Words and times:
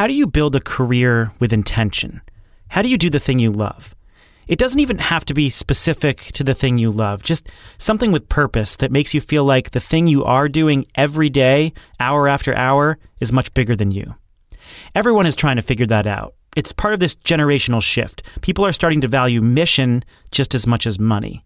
how 0.00 0.06
do 0.06 0.14
you 0.14 0.26
build 0.26 0.56
a 0.56 0.60
career 0.60 1.30
with 1.40 1.52
intention? 1.52 2.22
How 2.68 2.80
do 2.80 2.88
you 2.88 2.96
do 2.96 3.10
the 3.10 3.20
thing 3.20 3.38
you 3.38 3.50
love? 3.50 3.94
It 4.48 4.58
doesn't 4.58 4.80
even 4.80 4.96
have 4.96 5.26
to 5.26 5.34
be 5.34 5.50
specific 5.50 6.32
to 6.32 6.42
the 6.42 6.54
thing 6.54 6.78
you 6.78 6.90
love, 6.90 7.22
just 7.22 7.50
something 7.76 8.10
with 8.10 8.26
purpose 8.30 8.76
that 8.76 8.90
makes 8.90 9.12
you 9.12 9.20
feel 9.20 9.44
like 9.44 9.72
the 9.72 9.78
thing 9.78 10.06
you 10.06 10.24
are 10.24 10.48
doing 10.48 10.86
every 10.94 11.28
day, 11.28 11.74
hour 12.00 12.28
after 12.28 12.56
hour, 12.56 12.96
is 13.20 13.30
much 13.30 13.52
bigger 13.52 13.76
than 13.76 13.90
you. 13.90 14.14
Everyone 14.94 15.26
is 15.26 15.36
trying 15.36 15.56
to 15.56 15.62
figure 15.62 15.84
that 15.88 16.06
out. 16.06 16.32
It's 16.56 16.72
part 16.72 16.94
of 16.94 17.00
this 17.00 17.16
generational 17.16 17.82
shift. 17.82 18.22
People 18.40 18.64
are 18.64 18.72
starting 18.72 19.02
to 19.02 19.06
value 19.06 19.42
mission 19.42 20.02
just 20.30 20.54
as 20.54 20.66
much 20.66 20.86
as 20.86 20.98
money. 20.98 21.44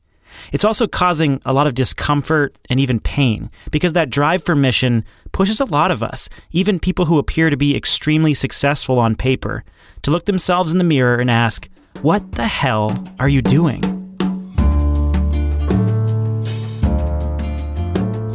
It's 0.53 0.65
also 0.65 0.87
causing 0.87 1.41
a 1.45 1.53
lot 1.53 1.67
of 1.67 1.75
discomfort 1.75 2.57
and 2.71 2.79
even 2.79 3.01
pain 3.01 3.51
because 3.73 3.95
that 3.95 4.11
drive 4.11 4.45
for 4.45 4.55
mission 4.55 5.05
pushes 5.35 5.61
a 5.61 5.67
lot 5.67 5.91
of 5.91 6.03
us, 6.03 6.31
even 6.53 6.79
people 6.79 7.05
who 7.05 7.19
appear 7.19 7.51
to 7.51 7.57
be 7.57 7.77
extremely 7.77 8.33
successful 8.33 8.99
on 8.99 9.17
paper, 9.17 9.65
to 10.01 10.11
look 10.11 10.25
themselves 10.25 10.73
in 10.73 10.79
the 10.79 10.85
mirror 10.85 11.17
and 11.17 11.31
ask, 11.31 11.69
what 12.01 12.33
the 12.33 12.47
hell 12.47 12.97
are 13.19 13.29
you 13.29 13.43
doing? 13.43 13.83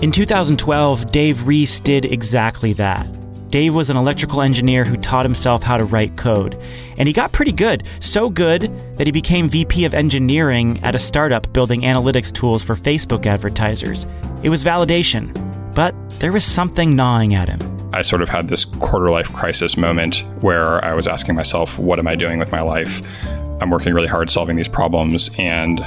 In 0.03 0.11
2012, 0.11 1.11
Dave 1.11 1.47
Riess 1.47 1.81
did 1.81 2.05
exactly 2.05 2.73
that. 2.73 3.07
Dave 3.49 3.73
was 3.73 3.89
an 3.89 3.97
electrical 3.97 4.41
engineer 4.41 4.83
who 4.83 4.95
taught 4.97 5.25
himself 5.25 5.63
how 5.63 5.77
to 5.77 5.85
write 5.85 6.17
code, 6.17 6.61
and 6.97 7.07
he 7.07 7.13
got 7.13 7.31
pretty 7.31 7.51
good, 7.51 7.87
so 7.99 8.29
good 8.29 8.71
that 8.97 9.07
he 9.07 9.11
became 9.11 9.49
VP 9.49 9.85
of 9.85 9.93
engineering 9.93 10.79
at 10.83 10.95
a 10.95 10.99
startup 10.99 11.51
building 11.53 11.81
analytics 11.81 12.31
tools 12.31 12.61
for 12.61 12.75
Facebook 12.75 13.25
advertisers. 13.25 14.05
It 14.43 14.49
was 14.49 14.63
validation, 14.63 15.48
but 15.79 15.95
there 16.19 16.33
was 16.33 16.43
something 16.43 16.93
gnawing 16.93 17.33
at 17.33 17.47
him. 17.47 17.57
I 17.93 18.01
sort 18.01 18.21
of 18.21 18.27
had 18.27 18.49
this 18.49 18.65
quarter 18.65 19.09
life 19.09 19.31
crisis 19.31 19.77
moment 19.77 20.25
where 20.41 20.83
I 20.83 20.93
was 20.93 21.07
asking 21.07 21.35
myself, 21.35 21.79
what 21.79 21.99
am 21.99 22.05
I 22.05 22.15
doing 22.15 22.37
with 22.37 22.51
my 22.51 22.59
life? 22.59 23.01
I'm 23.61 23.69
working 23.69 23.93
really 23.93 24.09
hard 24.09 24.29
solving 24.29 24.57
these 24.57 24.67
problems 24.67 25.29
and 25.39 25.79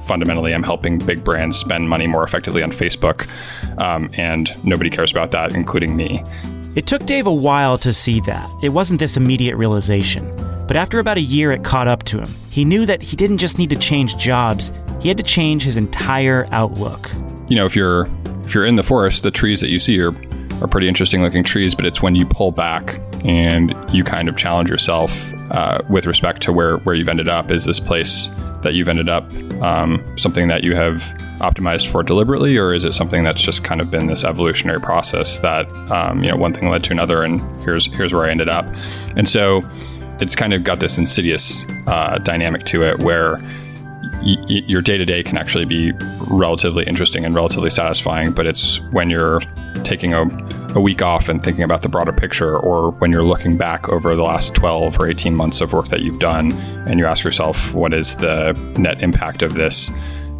fundamentally 0.00 0.54
I'm 0.54 0.62
helping 0.62 0.96
big 0.96 1.22
brands 1.22 1.58
spend 1.58 1.90
money 1.90 2.06
more 2.06 2.24
effectively 2.24 2.62
on 2.62 2.70
Facebook. 2.70 3.28
Um, 3.78 4.10
and 4.16 4.56
nobody 4.64 4.88
cares 4.88 5.10
about 5.10 5.30
that, 5.32 5.54
including 5.54 5.94
me. 5.94 6.24
It 6.74 6.86
took 6.86 7.04
Dave 7.04 7.26
a 7.26 7.30
while 7.30 7.76
to 7.76 7.92
see 7.92 8.20
that. 8.22 8.50
It 8.62 8.70
wasn't 8.70 8.98
this 8.98 9.18
immediate 9.18 9.56
realization. 9.56 10.34
But 10.66 10.78
after 10.78 11.00
about 11.00 11.18
a 11.18 11.20
year, 11.20 11.50
it 11.50 11.64
caught 11.64 11.86
up 11.86 12.04
to 12.04 12.18
him. 12.18 12.30
He 12.48 12.64
knew 12.64 12.86
that 12.86 13.02
he 13.02 13.14
didn't 13.14 13.36
just 13.36 13.58
need 13.58 13.68
to 13.68 13.76
change 13.76 14.16
jobs, 14.16 14.72
he 15.02 15.08
had 15.08 15.18
to 15.18 15.22
change 15.22 15.64
his 15.64 15.76
entire 15.76 16.48
outlook. 16.50 17.10
You 17.46 17.56
know, 17.56 17.66
if 17.66 17.76
you're 17.76 18.08
if 18.44 18.54
you're 18.54 18.66
in 18.66 18.76
the 18.76 18.82
forest, 18.82 19.22
the 19.22 19.30
trees 19.30 19.60
that 19.60 19.68
you 19.68 19.78
see 19.78 20.00
are 20.00 20.12
are 20.62 20.68
pretty 20.68 20.88
interesting 20.88 21.22
looking 21.22 21.42
trees, 21.42 21.74
but 21.74 21.84
it's 21.84 22.00
when 22.00 22.14
you 22.14 22.24
pull 22.26 22.52
back 22.52 23.00
and 23.24 23.74
you 23.92 24.04
kind 24.04 24.28
of 24.28 24.36
challenge 24.36 24.70
yourself 24.70 25.34
uh, 25.50 25.80
with 25.88 26.06
respect 26.06 26.42
to 26.42 26.52
where, 26.52 26.78
where 26.78 26.94
you've 26.94 27.08
ended 27.08 27.28
up. 27.28 27.50
Is 27.50 27.64
this 27.64 27.80
place 27.80 28.28
that 28.62 28.74
you've 28.74 28.88
ended 28.88 29.08
up 29.08 29.30
um, 29.62 30.02
something 30.16 30.48
that 30.48 30.64
you 30.64 30.74
have 30.74 31.00
optimized 31.38 31.90
for 31.90 32.02
deliberately, 32.02 32.56
or 32.56 32.72
is 32.72 32.84
it 32.84 32.92
something 32.92 33.24
that's 33.24 33.42
just 33.42 33.64
kind 33.64 33.80
of 33.80 33.90
been 33.90 34.06
this 34.06 34.24
evolutionary 34.24 34.80
process 34.80 35.38
that 35.40 35.70
um, 35.90 36.22
you 36.22 36.30
know 36.30 36.36
one 36.36 36.52
thing 36.52 36.70
led 36.70 36.84
to 36.84 36.92
another, 36.92 37.22
and 37.22 37.40
here's 37.62 37.86
here's 37.94 38.12
where 38.12 38.24
I 38.24 38.30
ended 38.30 38.48
up, 38.48 38.66
and 39.16 39.28
so 39.28 39.62
it's 40.20 40.36
kind 40.36 40.54
of 40.54 40.64
got 40.64 40.80
this 40.80 40.96
insidious 40.96 41.66
uh, 41.86 42.18
dynamic 42.18 42.64
to 42.66 42.82
it 42.84 43.02
where 43.02 43.38
your 44.24 44.80
day 44.80 44.96
to 44.96 45.04
day 45.04 45.22
can 45.22 45.36
actually 45.36 45.66
be 45.66 45.92
relatively 46.28 46.84
interesting 46.84 47.24
and 47.24 47.34
relatively 47.34 47.70
satisfying, 47.70 48.32
but 48.32 48.46
it's 48.46 48.80
when 48.90 49.10
you're 49.10 49.40
taking 49.84 50.14
a, 50.14 50.22
a 50.74 50.80
week 50.80 51.02
off 51.02 51.28
and 51.28 51.42
thinking 51.44 51.62
about 51.62 51.82
the 51.82 51.88
broader 51.88 52.12
picture, 52.12 52.56
or 52.56 52.90
when 52.92 53.12
you're 53.12 53.24
looking 53.24 53.58
back 53.58 53.88
over 53.88 54.16
the 54.16 54.22
last 54.22 54.54
12 54.54 54.98
or 54.98 55.08
18 55.08 55.34
months 55.34 55.60
of 55.60 55.72
work 55.72 55.88
that 55.88 56.00
you've 56.00 56.18
done 56.18 56.52
and 56.88 56.98
you 56.98 57.06
ask 57.06 57.22
yourself, 57.22 57.74
what 57.74 57.92
is 57.92 58.16
the 58.16 58.52
net 58.78 59.02
impact 59.02 59.42
of 59.42 59.54
this? 59.54 59.90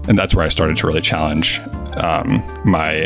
And 0.08 0.18
that's 0.18 0.34
where 0.34 0.44
I 0.44 0.48
started 0.48 0.76
to 0.78 0.86
really 0.86 1.02
challenge 1.02 1.60
um, 1.96 2.42
my 2.64 3.04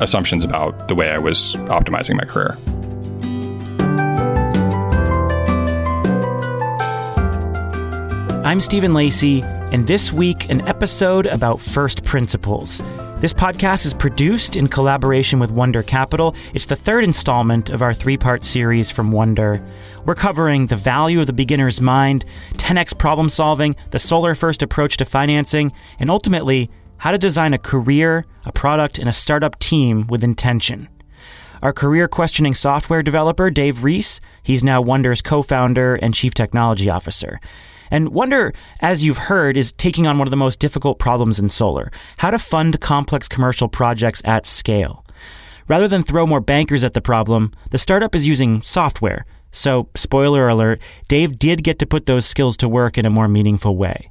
assumptions 0.00 0.44
about 0.44 0.88
the 0.88 0.94
way 0.94 1.10
I 1.10 1.18
was 1.18 1.54
optimizing 1.54 2.16
my 2.16 2.24
career. 2.24 2.56
I'm 8.44 8.60
Stephen 8.60 8.94
Lacey, 8.94 9.42
and 9.70 9.86
this 9.86 10.10
week, 10.10 10.48
an 10.48 10.66
episode 10.66 11.26
about 11.26 11.60
first 11.60 12.02
principles. 12.02 12.82
This 13.16 13.34
podcast 13.34 13.84
is 13.84 13.92
produced 13.92 14.56
in 14.56 14.66
collaboration 14.66 15.38
with 15.38 15.50
Wunder 15.50 15.82
Capital. 15.82 16.34
It's 16.54 16.66
the 16.66 16.76
third 16.76 17.04
installment 17.04 17.68
of 17.68 17.82
our 17.82 17.92
three 17.92 18.16
part 18.16 18.44
series 18.44 18.90
from 18.90 19.12
Wunder. 19.12 19.62
We're 20.06 20.14
covering 20.14 20.68
the 20.68 20.76
value 20.76 21.20
of 21.20 21.26
the 21.26 21.34
beginner's 21.34 21.82
mind, 21.82 22.24
10x 22.54 22.96
problem 22.96 23.28
solving, 23.28 23.76
the 23.90 23.98
solar 23.98 24.34
first 24.34 24.62
approach 24.62 24.96
to 24.98 25.04
financing, 25.04 25.72
and 25.98 26.10
ultimately, 26.10 26.70
how 26.96 27.10
to 27.10 27.18
design 27.18 27.52
a 27.52 27.58
career, 27.58 28.24
a 28.46 28.52
product, 28.52 28.98
and 28.98 29.08
a 29.08 29.12
startup 29.12 29.58
team 29.58 30.06
with 30.06 30.24
intention. 30.24 30.88
Our 31.62 31.72
career 31.72 32.06
questioning 32.06 32.54
software 32.54 33.02
developer, 33.02 33.50
Dave 33.50 33.82
Riess, 33.82 34.20
he's 34.42 34.62
now 34.62 34.80
Wunder's 34.80 35.20
co 35.20 35.42
founder 35.42 35.96
and 35.96 36.14
chief 36.14 36.34
technology 36.34 36.88
officer. 36.88 37.40
And 37.90 38.10
Wunder, 38.10 38.52
as 38.80 39.02
you've 39.02 39.18
heard, 39.18 39.56
is 39.56 39.72
taking 39.72 40.06
on 40.06 40.18
one 40.18 40.28
of 40.28 40.30
the 40.30 40.36
most 40.36 40.60
difficult 40.60 40.98
problems 40.98 41.38
in 41.38 41.50
solar 41.50 41.90
how 42.18 42.30
to 42.30 42.38
fund 42.38 42.80
complex 42.80 43.28
commercial 43.28 43.68
projects 43.68 44.22
at 44.24 44.46
scale. 44.46 45.04
Rather 45.66 45.88
than 45.88 46.02
throw 46.02 46.26
more 46.26 46.40
bankers 46.40 46.84
at 46.84 46.94
the 46.94 47.00
problem, 47.00 47.52
the 47.70 47.78
startup 47.78 48.14
is 48.14 48.26
using 48.26 48.62
software. 48.62 49.26
So, 49.50 49.88
spoiler 49.96 50.48
alert, 50.48 50.80
Dave 51.08 51.38
did 51.38 51.64
get 51.64 51.78
to 51.80 51.86
put 51.86 52.06
those 52.06 52.26
skills 52.26 52.56
to 52.58 52.68
work 52.68 52.98
in 52.98 53.06
a 53.06 53.10
more 53.10 53.28
meaningful 53.28 53.76
way. 53.76 54.10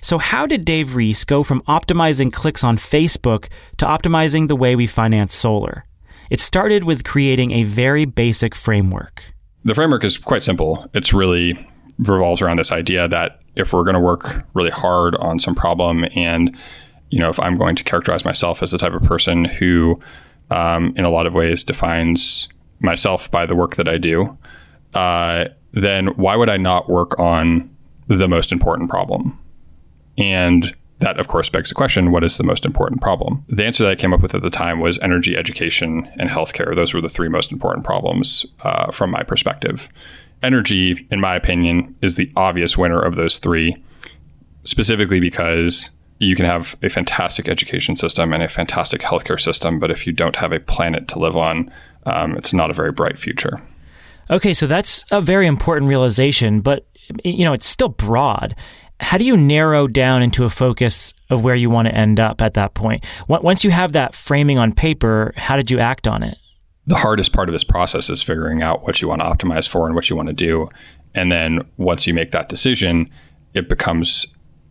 So, 0.00 0.18
how 0.18 0.46
did 0.46 0.64
Dave 0.64 0.94
Riess 0.94 1.24
go 1.24 1.42
from 1.42 1.62
optimizing 1.62 2.32
clicks 2.32 2.64
on 2.64 2.76
Facebook 2.76 3.48
to 3.78 3.86
optimizing 3.86 4.48
the 4.48 4.56
way 4.56 4.76
we 4.76 4.86
finance 4.86 5.34
solar? 5.34 5.84
It 6.32 6.40
started 6.40 6.84
with 6.84 7.04
creating 7.04 7.50
a 7.50 7.64
very 7.64 8.06
basic 8.06 8.54
framework. 8.54 9.34
The 9.66 9.74
framework 9.74 10.02
is 10.02 10.16
quite 10.16 10.42
simple. 10.42 10.86
It's 10.94 11.12
really 11.12 11.52
revolves 11.98 12.40
around 12.40 12.56
this 12.56 12.72
idea 12.72 13.06
that 13.08 13.40
if 13.54 13.74
we're 13.74 13.84
going 13.84 13.96
to 13.96 14.00
work 14.00 14.42
really 14.54 14.70
hard 14.70 15.14
on 15.16 15.38
some 15.38 15.54
problem 15.54 16.06
and 16.16 16.56
you 17.10 17.18
know 17.18 17.28
if 17.28 17.38
i'm 17.38 17.58
going 17.58 17.76
to 17.76 17.84
characterize 17.84 18.24
myself 18.24 18.62
as 18.62 18.70
the 18.70 18.78
type 18.78 18.94
of 18.94 19.02
person 19.02 19.44
who 19.44 20.00
um, 20.50 20.94
in 20.96 21.04
a 21.04 21.10
lot 21.10 21.26
of 21.26 21.34
ways 21.34 21.62
defines 21.62 22.48
myself 22.80 23.30
by 23.30 23.44
the 23.44 23.54
work 23.54 23.76
that 23.76 23.86
i 23.86 23.98
do 23.98 24.36
uh, 24.94 25.44
then 25.72 26.06
why 26.16 26.34
would 26.34 26.48
i 26.48 26.56
not 26.56 26.88
work 26.88 27.16
on 27.20 27.68
the 28.08 28.26
most 28.26 28.52
important 28.52 28.88
problem 28.88 29.38
and 30.16 30.74
that 31.02 31.20
of 31.20 31.28
course 31.28 31.50
begs 31.50 31.68
the 31.68 31.74
question 31.74 32.10
what 32.10 32.24
is 32.24 32.38
the 32.38 32.44
most 32.44 32.64
important 32.64 33.00
problem 33.00 33.44
the 33.48 33.64
answer 33.64 33.84
that 33.84 33.92
i 33.92 33.94
came 33.94 34.14
up 34.14 34.22
with 34.22 34.34
at 34.34 34.42
the 34.42 34.50
time 34.50 34.80
was 34.80 34.98
energy 35.00 35.36
education 35.36 36.08
and 36.18 36.30
healthcare 36.30 36.74
those 36.74 36.94
were 36.94 37.00
the 37.00 37.08
three 37.08 37.28
most 37.28 37.52
important 37.52 37.84
problems 37.84 38.46
uh, 38.62 38.90
from 38.90 39.10
my 39.10 39.22
perspective 39.22 39.88
energy, 40.42 41.06
in 41.10 41.20
my 41.20 41.36
opinion, 41.36 41.94
is 42.02 42.16
the 42.16 42.30
obvious 42.36 42.76
winner 42.76 43.00
of 43.00 43.14
those 43.14 43.38
three, 43.38 43.76
specifically 44.64 45.20
because 45.20 45.90
you 46.18 46.36
can 46.36 46.44
have 46.44 46.76
a 46.82 46.88
fantastic 46.88 47.48
education 47.48 47.96
system 47.96 48.32
and 48.32 48.42
a 48.42 48.48
fantastic 48.48 49.00
healthcare 49.00 49.40
system, 49.40 49.78
but 49.78 49.90
if 49.90 50.06
you 50.06 50.12
don't 50.12 50.36
have 50.36 50.52
a 50.52 50.60
planet 50.60 51.08
to 51.08 51.18
live 51.18 51.36
on, 51.36 51.72
um, 52.06 52.36
it's 52.36 52.52
not 52.52 52.70
a 52.70 52.74
very 52.74 52.92
bright 52.92 53.18
future. 53.18 53.60
Okay, 54.30 54.54
so 54.54 54.66
that's 54.66 55.04
a 55.10 55.20
very 55.20 55.46
important 55.46 55.88
realization, 55.88 56.60
but 56.60 56.86
you 57.24 57.44
know 57.44 57.52
it's 57.52 57.66
still 57.66 57.88
broad. 57.88 58.54
How 59.02 59.18
do 59.18 59.24
you 59.24 59.36
narrow 59.36 59.86
down 59.86 60.22
into 60.22 60.44
a 60.44 60.50
focus 60.50 61.12
of 61.28 61.44
where 61.44 61.54
you 61.54 61.68
want 61.68 61.88
to 61.88 61.94
end 61.94 62.18
up 62.18 62.40
at 62.40 62.54
that 62.54 62.72
point? 62.74 63.04
Once 63.28 63.64
you 63.64 63.70
have 63.70 63.92
that 63.92 64.14
framing 64.14 64.58
on 64.58 64.72
paper, 64.72 65.34
how 65.36 65.56
did 65.56 65.70
you 65.70 65.78
act 65.78 66.08
on 66.08 66.22
it? 66.22 66.38
the 66.86 66.96
hardest 66.96 67.32
part 67.32 67.48
of 67.48 67.52
this 67.52 67.64
process 67.64 68.10
is 68.10 68.22
figuring 68.22 68.62
out 68.62 68.82
what 68.82 69.00
you 69.00 69.08
want 69.08 69.20
to 69.20 69.26
optimize 69.26 69.68
for 69.68 69.86
and 69.86 69.94
what 69.94 70.10
you 70.10 70.16
want 70.16 70.28
to 70.28 70.34
do. 70.34 70.68
And 71.14 71.30
then 71.30 71.68
once 71.76 72.06
you 72.06 72.14
make 72.14 72.32
that 72.32 72.48
decision, 72.48 73.10
it 73.54 73.68
becomes 73.68 74.26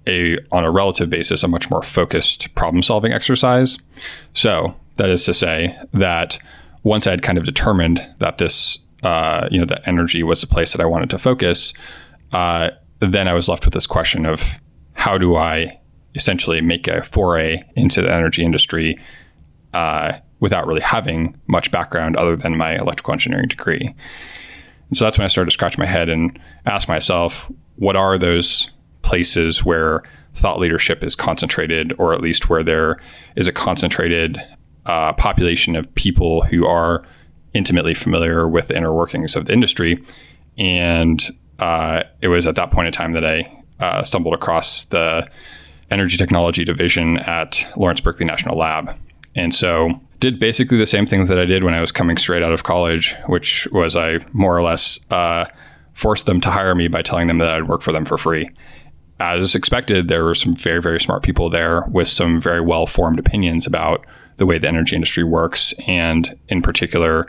a 0.07 0.37
on 0.51 0.63
a 0.63 0.71
relative 0.71 1.09
basis 1.09 1.43
a 1.43 1.47
much 1.47 1.69
more 1.69 1.83
focused 1.83 2.53
problem 2.55 2.81
solving 2.81 3.13
exercise. 3.13 3.77
So 4.33 4.75
that 4.95 5.09
is 5.09 5.23
to 5.25 5.33
say 5.33 5.77
that 5.93 6.39
once 6.83 7.05
I 7.05 7.11
had 7.11 7.21
kind 7.21 7.37
of 7.37 7.43
determined 7.43 8.05
that 8.17 8.39
this 8.39 8.79
uh, 9.03 9.47
you 9.51 9.59
know 9.59 9.65
that 9.65 9.87
energy 9.87 10.23
was 10.23 10.41
the 10.41 10.47
place 10.47 10.71
that 10.73 10.81
I 10.81 10.85
wanted 10.85 11.11
to 11.11 11.19
focus, 11.19 11.73
uh, 12.33 12.71
then 13.01 13.27
I 13.27 13.33
was 13.33 13.49
left 13.49 13.65
with 13.65 13.73
this 13.73 13.87
question 13.87 14.25
of 14.25 14.59
how 14.93 15.17
do 15.17 15.35
I 15.35 15.79
essentially 16.15 16.61
make 16.61 16.87
a 16.87 17.03
foray 17.03 17.61
into 17.75 18.01
the 18.01 18.13
energy 18.13 18.43
industry 18.43 18.97
uh, 19.73 20.13
without 20.39 20.67
really 20.67 20.81
having 20.81 21.39
much 21.47 21.71
background 21.71 22.15
other 22.15 22.35
than 22.35 22.57
my 22.57 22.77
electrical 22.77 23.13
engineering 23.13 23.47
degree. 23.47 23.95
And 24.89 24.97
so 24.97 25.05
that's 25.05 25.17
when 25.17 25.25
I 25.25 25.29
started 25.29 25.49
to 25.49 25.53
scratch 25.53 25.77
my 25.77 25.85
head 25.85 26.09
and 26.09 26.37
ask 26.65 26.87
myself, 26.87 27.49
what 27.77 27.95
are 27.95 28.17
those 28.17 28.69
places 29.01 29.63
where 29.63 30.03
thought 30.33 30.59
leadership 30.59 31.03
is 31.03 31.15
concentrated, 31.15 31.93
or 31.97 32.13
at 32.13 32.21
least 32.21 32.49
where 32.49 32.63
there 32.63 32.99
is 33.35 33.47
a 33.47 33.53
concentrated 33.53 34.37
uh, 34.85 35.13
population 35.13 35.75
of 35.75 35.93
people 35.95 36.41
who 36.41 36.67
are 36.67 37.03
intimately 37.53 37.93
familiar 37.93 38.47
with 38.47 38.67
the 38.67 38.77
inner 38.77 38.93
workings 38.93 39.35
of 39.35 39.45
the 39.45 39.53
industry? 39.53 40.03
And 40.57 41.21
uh, 41.61 42.03
it 42.21 42.27
was 42.27 42.47
at 42.47 42.55
that 42.55 42.71
point 42.71 42.87
in 42.87 42.93
time 42.93 43.13
that 43.13 43.25
I 43.25 43.63
uh, 43.79 44.03
stumbled 44.03 44.33
across 44.33 44.85
the 44.85 45.29
energy 45.89 46.17
technology 46.17 46.63
division 46.63 47.17
at 47.19 47.65
Lawrence 47.77 48.01
Berkeley 48.01 48.25
National 48.25 48.57
Lab. 48.57 48.97
And 49.35 49.53
so 49.53 49.99
did 50.19 50.39
basically 50.39 50.77
the 50.77 50.85
same 50.85 51.05
thing 51.05 51.25
that 51.25 51.39
I 51.39 51.45
did 51.45 51.63
when 51.63 51.73
I 51.73 51.81
was 51.81 51.91
coming 51.91 52.17
straight 52.17 52.43
out 52.43 52.53
of 52.53 52.63
college, 52.63 53.15
which 53.27 53.67
was 53.71 53.95
I 53.95 54.19
more 54.33 54.55
or 54.55 54.61
less 54.61 54.99
uh, 55.09 55.45
forced 55.93 56.25
them 56.25 56.41
to 56.41 56.49
hire 56.49 56.75
me 56.75 56.87
by 56.87 57.01
telling 57.01 57.27
them 57.27 57.39
that 57.39 57.51
I'd 57.51 57.67
work 57.67 57.81
for 57.81 57.91
them 57.91 58.05
for 58.05 58.17
free. 58.17 58.49
As 59.19 59.53
expected, 59.55 60.07
there 60.07 60.23
were 60.23 60.35
some 60.35 60.53
very, 60.53 60.81
very 60.81 60.99
smart 60.99 61.23
people 61.23 61.49
there 61.49 61.85
with 61.89 62.07
some 62.07 62.41
very 62.41 62.61
well 62.61 62.87
formed 62.87 63.19
opinions 63.19 63.67
about 63.67 64.05
the 64.37 64.45
way 64.45 64.57
the 64.57 64.67
energy 64.67 64.95
industry 64.95 65.23
works. 65.23 65.73
And 65.87 66.37
in 66.49 66.61
particular, 66.61 67.27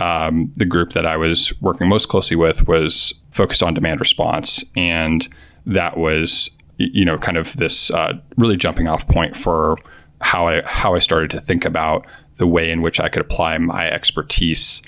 um, 0.00 0.52
the 0.56 0.64
group 0.64 0.92
that 0.92 1.06
I 1.06 1.16
was 1.16 1.52
working 1.60 1.88
most 1.88 2.08
closely 2.08 2.36
with 2.36 2.66
was 2.66 3.14
focused 3.38 3.62
on 3.62 3.72
demand 3.72 4.00
response. 4.00 4.64
And 4.76 5.26
that 5.64 5.96
was, 5.96 6.50
you 6.76 7.04
know, 7.04 7.16
kind 7.16 7.38
of 7.38 7.54
this 7.54 7.90
uh, 7.92 8.18
really 8.36 8.56
jumping 8.56 8.88
off 8.88 9.06
point 9.06 9.36
for 9.36 9.78
how 10.20 10.48
I 10.48 10.62
how 10.66 10.94
I 10.94 10.98
started 10.98 11.30
to 11.30 11.40
think 11.40 11.64
about 11.64 12.04
the 12.36 12.46
way 12.46 12.70
in 12.70 12.82
which 12.82 12.98
I 12.98 13.08
could 13.08 13.22
apply 13.22 13.56
my 13.58 13.88
expertise 13.88 14.82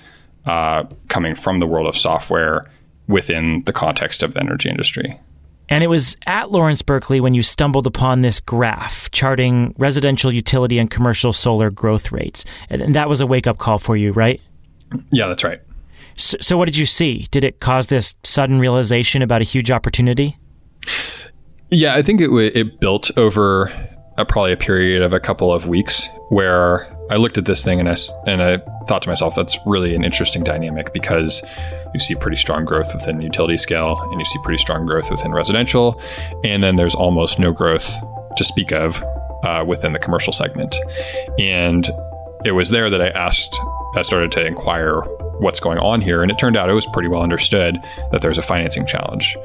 uh, 0.46 0.84
coming 1.08 1.34
from 1.36 1.60
the 1.60 1.66
world 1.66 1.86
of 1.86 1.96
software 1.96 2.68
within 3.06 3.62
the 3.66 3.72
context 3.72 4.22
of 4.22 4.34
the 4.34 4.40
energy 4.40 4.68
industry. 4.68 5.18
And 5.68 5.84
it 5.84 5.86
was 5.86 6.16
at 6.26 6.50
Lawrence 6.50 6.82
Berkeley 6.82 7.20
when 7.20 7.34
you 7.34 7.42
stumbled 7.42 7.86
upon 7.86 8.22
this 8.22 8.40
graph 8.40 9.08
charting 9.12 9.72
residential 9.78 10.32
utility 10.32 10.78
and 10.80 10.90
commercial 10.90 11.32
solar 11.32 11.70
growth 11.70 12.10
rates. 12.10 12.44
And 12.68 12.96
that 12.96 13.08
was 13.08 13.20
a 13.20 13.26
wake 13.26 13.46
up 13.46 13.58
call 13.58 13.78
for 13.78 13.96
you, 13.96 14.10
right? 14.10 14.40
Yeah, 15.12 15.28
that's 15.28 15.44
right. 15.44 15.60
So, 16.20 16.36
so, 16.40 16.56
what 16.58 16.66
did 16.66 16.76
you 16.76 16.86
see? 16.86 17.28
Did 17.30 17.44
it 17.44 17.60
cause 17.60 17.86
this 17.86 18.14
sudden 18.24 18.58
realization 18.58 19.22
about 19.22 19.40
a 19.40 19.44
huge 19.44 19.70
opportunity? 19.70 20.36
Yeah, 21.70 21.94
I 21.94 22.02
think 22.02 22.20
it, 22.20 22.30
it 22.56 22.80
built 22.80 23.10
over 23.16 23.72
a, 24.18 24.24
probably 24.24 24.52
a 24.52 24.56
period 24.56 25.02
of 25.02 25.12
a 25.12 25.20
couple 25.20 25.52
of 25.52 25.66
weeks 25.66 26.08
where 26.28 26.94
I 27.10 27.16
looked 27.16 27.38
at 27.38 27.44
this 27.44 27.64
thing 27.64 27.80
and 27.80 27.88
I, 27.88 27.96
and 28.26 28.42
I 28.42 28.58
thought 28.86 29.02
to 29.02 29.08
myself, 29.08 29.34
that's 29.34 29.56
really 29.66 29.94
an 29.94 30.04
interesting 30.04 30.44
dynamic 30.44 30.92
because 30.92 31.42
you 31.94 32.00
see 32.00 32.14
pretty 32.16 32.36
strong 32.36 32.64
growth 32.64 32.92
within 32.92 33.20
utility 33.20 33.56
scale 33.56 34.00
and 34.10 34.20
you 34.20 34.24
see 34.24 34.38
pretty 34.42 34.58
strong 34.58 34.84
growth 34.84 35.10
within 35.10 35.32
residential. 35.32 36.00
And 36.44 36.62
then 36.62 36.76
there's 36.76 36.94
almost 36.94 37.38
no 37.38 37.52
growth 37.52 37.96
to 38.36 38.44
speak 38.44 38.72
of 38.72 39.02
uh, 39.42 39.64
within 39.66 39.92
the 39.92 39.98
commercial 39.98 40.32
segment. 40.32 40.74
And 41.38 41.88
it 42.44 42.52
was 42.52 42.70
there 42.70 42.90
that 42.90 43.00
I 43.00 43.08
asked, 43.08 43.56
I 43.94 44.02
started 44.02 44.32
to 44.32 44.46
inquire 44.46 45.02
what's 45.40 45.60
going 45.60 45.78
on 45.78 46.00
here. 46.00 46.22
And 46.22 46.30
it 46.30 46.38
turned 46.38 46.56
out 46.56 46.70
it 46.70 46.74
was 46.74 46.86
pretty 46.92 47.08
well 47.08 47.22
understood 47.22 47.82
that 48.12 48.22
there's 48.22 48.38
a 48.38 48.42
financing 48.42 48.86
challenge. 48.86 49.36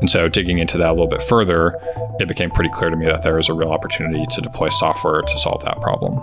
And 0.00 0.10
so, 0.10 0.28
digging 0.28 0.58
into 0.58 0.76
that 0.78 0.88
a 0.88 0.92
little 0.92 1.06
bit 1.06 1.22
further, 1.22 1.78
it 2.20 2.28
became 2.28 2.50
pretty 2.50 2.70
clear 2.70 2.90
to 2.90 2.96
me 2.96 3.06
that 3.06 3.22
there 3.22 3.36
was 3.36 3.48
a 3.48 3.54
real 3.54 3.70
opportunity 3.70 4.26
to 4.26 4.40
deploy 4.40 4.68
software 4.68 5.22
to 5.22 5.38
solve 5.38 5.64
that 5.64 5.80
problem. 5.80 6.14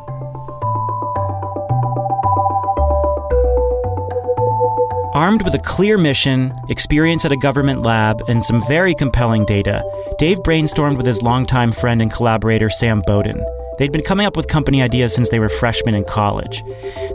Armed 5.14 5.42
with 5.44 5.54
a 5.54 5.60
clear 5.60 5.98
mission, 5.98 6.58
experience 6.70 7.26
at 7.26 7.34
a 7.34 7.38
government 7.38 7.84
lab, 7.84 8.22
and 8.30 8.42
some 8.42 8.66
very 8.68 8.96
compelling 8.96 9.44
data, 9.44 9.84
Dave 10.18 10.38
brainstormed 10.40 10.96
with 10.96 11.06
his 11.06 11.22
longtime 11.22 11.74
friend 11.74 12.02
and 12.02 12.12
collaborator 12.12 12.70
Sam 12.70 13.02
Bowden. 13.06 13.44
They'd 13.82 13.92
been 13.92 14.04
coming 14.04 14.28
up 14.28 14.38
with 14.38 14.48
company 14.48 14.84
ideas 14.84 15.12
since 15.12 15.30
they 15.30 15.40
were 15.40 15.50
freshmen 15.50 15.96
in 15.96 16.04
college. 16.04 16.64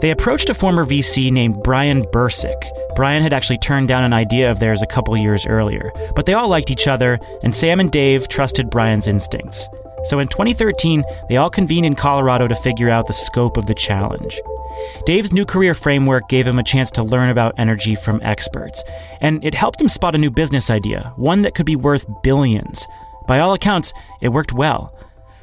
They 0.01 0.11
approached 0.11 0.49
a 0.49 0.53
former 0.53 0.83
VC 0.83 1.31
named 1.31 1.63
Brian 1.63 2.03
Bursiek. 2.07 2.61
Brian 2.93 3.23
had 3.23 3.31
actually 3.31 3.59
turned 3.59 3.87
down 3.87 4.03
an 4.03 4.11
idea 4.11 4.51
of 4.51 4.59
theirs 4.59 4.81
a 4.81 4.85
couple 4.85 5.15
years 5.15 5.47
earlier, 5.47 5.93
but 6.13 6.25
they 6.25 6.33
all 6.33 6.49
liked 6.49 6.69
each 6.69 6.85
other, 6.85 7.21
and 7.41 7.55
Sam 7.55 7.79
and 7.79 7.89
Dave 7.89 8.27
trusted 8.27 8.69
Brian's 8.69 9.07
instincts. 9.07 9.69
So 10.03 10.19
in 10.19 10.27
2013, 10.27 11.05
they 11.29 11.37
all 11.37 11.49
convened 11.49 11.85
in 11.85 11.95
Colorado 11.95 12.49
to 12.49 12.55
figure 12.57 12.89
out 12.89 13.07
the 13.07 13.13
scope 13.13 13.55
of 13.55 13.67
the 13.67 13.73
challenge. 13.73 14.37
Dave's 15.05 15.31
new 15.31 15.45
career 15.45 15.73
framework 15.73 16.27
gave 16.27 16.45
him 16.45 16.59
a 16.59 16.63
chance 16.63 16.91
to 16.91 17.01
learn 17.01 17.29
about 17.29 17.55
energy 17.57 17.95
from 17.95 18.19
experts, 18.23 18.83
and 19.21 19.41
it 19.41 19.55
helped 19.55 19.79
him 19.79 19.87
spot 19.87 20.15
a 20.15 20.17
new 20.17 20.31
business 20.31 20.69
idea, 20.69 21.13
one 21.15 21.43
that 21.43 21.55
could 21.55 21.65
be 21.65 21.77
worth 21.77 22.05
billions. 22.23 22.85
By 23.25 23.39
all 23.39 23.53
accounts, 23.53 23.93
it 24.19 24.29
worked 24.29 24.51
well. 24.51 24.93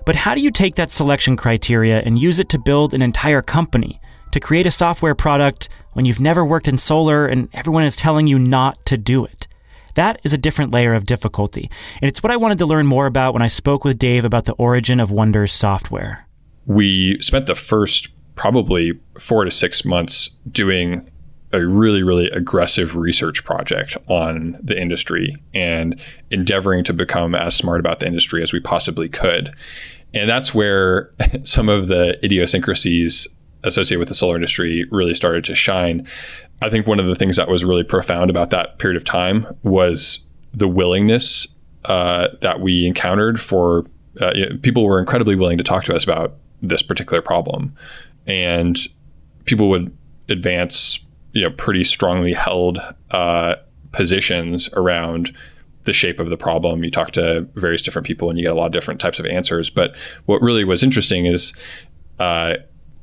But 0.07 0.17
how 0.17 0.35
do 0.35 0.43
you 0.43 0.51
take 0.51 0.75
that 0.75 0.93
selection 0.93 1.37
criteria 1.37 2.01
and 2.01 2.19
use 2.19 2.39
it 2.39 2.49
to 2.51 2.59
build 2.59 2.93
an 2.93 3.03
entire 3.03 3.41
company, 3.41 4.01
to 4.33 4.41
create 4.41 4.67
a 4.67 4.71
software 4.71 5.15
product 5.15 5.69
when 5.95 6.05
you've 6.05 6.21
never 6.21 6.45
worked 6.45 6.69
in 6.69 6.77
solar 6.77 7.27
and 7.27 7.49
everyone 7.55 7.85
is 7.85 7.97
telling 7.97 8.27
you 8.27 8.39
not 8.39 8.85
to 8.87 8.99
do 8.99 9.25
it? 9.25 9.47
That 9.95 10.21
is 10.25 10.33
a 10.33 10.39
different 10.39 10.73
layer 10.73 10.93
of 10.93 11.07
difficulty, 11.07 11.71
and 12.03 12.09
it's 12.09 12.23
what 12.23 12.33
I 12.33 12.37
wanted 12.37 12.59
to 12.59 12.67
learn 12.67 12.87
more 12.87 13.07
about 13.07 13.33
when 13.33 13.43
I 13.43 13.47
spoke 13.47 13.85
with 13.85 13.99
Dave 13.99 14.25
about 14.25 14.45
the 14.45 14.55
origin 14.55 14.99
of 14.99 15.13
Wunder's 15.13 15.53
software. 15.53 16.27
We 16.67 17.21
spent 17.21 17.47
the 17.47 17.55
first 17.55 18.09
probably 18.35 18.99
four 19.19 19.45
to 19.45 19.51
six 19.51 19.85
months 19.85 20.31
doing 20.51 21.09
a 21.53 21.65
really, 21.65 22.03
really 22.03 22.29
aggressive 22.31 22.97
research 22.97 23.45
project 23.45 23.97
on 24.09 24.59
the 24.61 24.81
industry 24.81 25.37
and 25.55 26.01
endeavoring 26.33 26.83
to 26.83 26.93
become 26.93 27.35
as 27.35 27.55
smart 27.55 27.79
about 27.79 28.01
the 28.01 28.07
industry 28.07 28.43
as 28.43 28.53
we 28.53 28.59
possibly 28.59 29.09
could. 29.09 29.55
And 30.15 30.29
that's 30.29 30.55
where 30.55 31.13
some 31.43 31.69
of 31.69 31.89
the 31.89 32.19
idiosyncrasies 32.25 33.29
associated 33.65 33.99
with 33.99 34.09
the 34.09 34.15
solar 34.15 34.37
industry 34.37 34.87
really 34.91 35.15
started 35.15 35.45
to 35.45 35.55
shine. 35.55 36.07
I 36.63 36.71
think 36.71 36.87
one 36.87 37.01
of 37.01 37.07
the 37.07 37.15
things 37.15 37.37
that 37.37 37.49
was 37.49 37.65
really 37.65 37.85
profound 37.85 38.31
about 38.31 38.51
that 38.51 38.79
period 38.79 38.97
of 38.97 39.05
time 39.05 39.47
was 39.63 40.21
the 40.53 40.69
willingness 40.69 41.49
uh, 41.87 42.29
that 42.41 42.61
we 42.61 42.87
encountered 42.87 43.41
for 43.41 43.85
uh, 44.21 44.33
you 44.35 44.49
know, 44.49 44.57
people 44.59 44.85
were 44.85 45.01
incredibly 45.01 45.35
willing 45.35 45.59
to 45.59 45.65
talk 45.65 45.85
to 45.85 45.95
us 45.95 46.05
about 46.05 46.37
this 46.63 46.83
particular 46.83 47.21
problem 47.21 47.75
and 48.27 48.79
people 49.45 49.69
would 49.69 49.97
advance, 50.29 50.99
you 51.33 51.43
know, 51.43 51.51
pretty 51.51 51.85
strongly 51.85 52.33
held 52.33 52.81
uh, 53.11 53.57
positions 53.93 54.69
around 54.75 55.35
the 55.85 55.93
shape 55.93 56.21
of 56.21 56.31
the 56.31 56.37
problem. 56.37 56.85
You 56.85 56.91
talk 56.91 57.13
to 57.13 57.49
various 57.55 57.83
different 57.83 58.07
people, 58.07 58.31
and 58.31 58.39
you 58.39 58.45
get 58.45 58.53
a 58.53 58.57
lot 58.57 58.67
of 58.67 58.73
different 58.73 59.01
types 59.01 59.19
of 59.19 59.27
answers. 59.27 59.71
But 59.71 59.97
what 60.27 60.43
really 60.43 60.65
was 60.65 60.83
interesting 60.83 61.27
is 61.27 61.55
uh, 62.19 62.57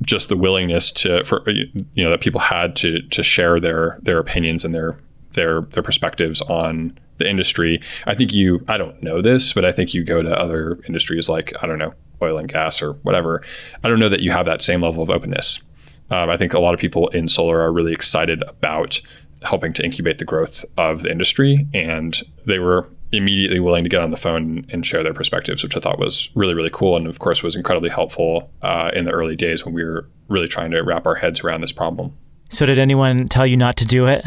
just 0.03 0.29
the 0.29 0.37
willingness 0.37 0.91
to, 0.93 1.23
for 1.25 1.47
you 1.49 2.03
know, 2.03 2.09
that 2.09 2.21
people 2.21 2.41
had 2.41 2.75
to 2.77 3.01
to 3.01 3.23
share 3.23 3.59
their 3.59 3.99
their 4.01 4.19
opinions 4.19 4.65
and 4.65 4.73
their 4.73 4.97
their 5.33 5.61
their 5.61 5.83
perspectives 5.83 6.41
on 6.41 6.97
the 7.17 7.29
industry. 7.29 7.79
I 8.07 8.15
think 8.15 8.33
you, 8.33 8.65
I 8.67 8.77
don't 8.77 9.01
know 9.03 9.21
this, 9.21 9.53
but 9.53 9.63
I 9.63 9.71
think 9.71 9.93
you 9.93 10.03
go 10.03 10.21
to 10.23 10.37
other 10.37 10.79
industries 10.87 11.29
like 11.29 11.53
I 11.61 11.67
don't 11.67 11.77
know 11.77 11.93
oil 12.21 12.37
and 12.37 12.47
gas 12.47 12.81
or 12.81 12.93
whatever, 12.93 13.43
I 13.83 13.89
don't 13.89 13.99
know 13.99 14.09
that 14.09 14.21
you 14.21 14.31
have 14.31 14.45
that 14.45 14.61
same 14.61 14.81
level 14.81 15.01
of 15.01 15.09
openness. 15.09 15.61
Um, 16.09 16.29
I 16.29 16.37
think 16.37 16.53
a 16.53 16.59
lot 16.59 16.73
of 16.73 16.79
people 16.79 17.07
in 17.09 17.27
solar 17.27 17.61
are 17.61 17.71
really 17.71 17.93
excited 17.93 18.43
about 18.47 19.01
helping 19.43 19.73
to 19.73 19.83
incubate 19.83 20.17
the 20.17 20.25
growth 20.25 20.65
of 20.77 21.01
the 21.01 21.11
industry, 21.11 21.67
and 21.73 22.21
they 22.45 22.59
were 22.59 22.87
immediately 23.11 23.59
willing 23.59 23.83
to 23.83 23.89
get 23.89 24.01
on 24.01 24.11
the 24.11 24.17
phone 24.17 24.65
and 24.71 24.85
share 24.85 25.03
their 25.03 25.13
perspectives, 25.13 25.63
which 25.63 25.75
I 25.75 25.79
thought 25.79 25.99
was 25.99 26.29
really, 26.35 26.53
really 26.53 26.69
cool, 26.71 26.95
and 26.95 27.07
of 27.07 27.19
course 27.19 27.43
was 27.43 27.55
incredibly 27.55 27.89
helpful 27.89 28.49
uh, 28.61 28.91
in 28.93 29.05
the 29.05 29.11
early 29.11 29.35
days 29.35 29.65
when 29.65 29.73
we 29.73 29.83
were 29.83 30.07
really 30.27 30.47
trying 30.47 30.71
to 30.71 30.81
wrap 30.81 31.05
our 31.05 31.15
heads 31.15 31.41
around 31.41 31.61
this 31.61 31.71
problem. 31.71 32.15
So, 32.49 32.65
did 32.65 32.77
anyone 32.77 33.27
tell 33.27 33.45
you 33.45 33.57
not 33.57 33.77
to 33.77 33.85
do 33.85 34.07
it? 34.07 34.25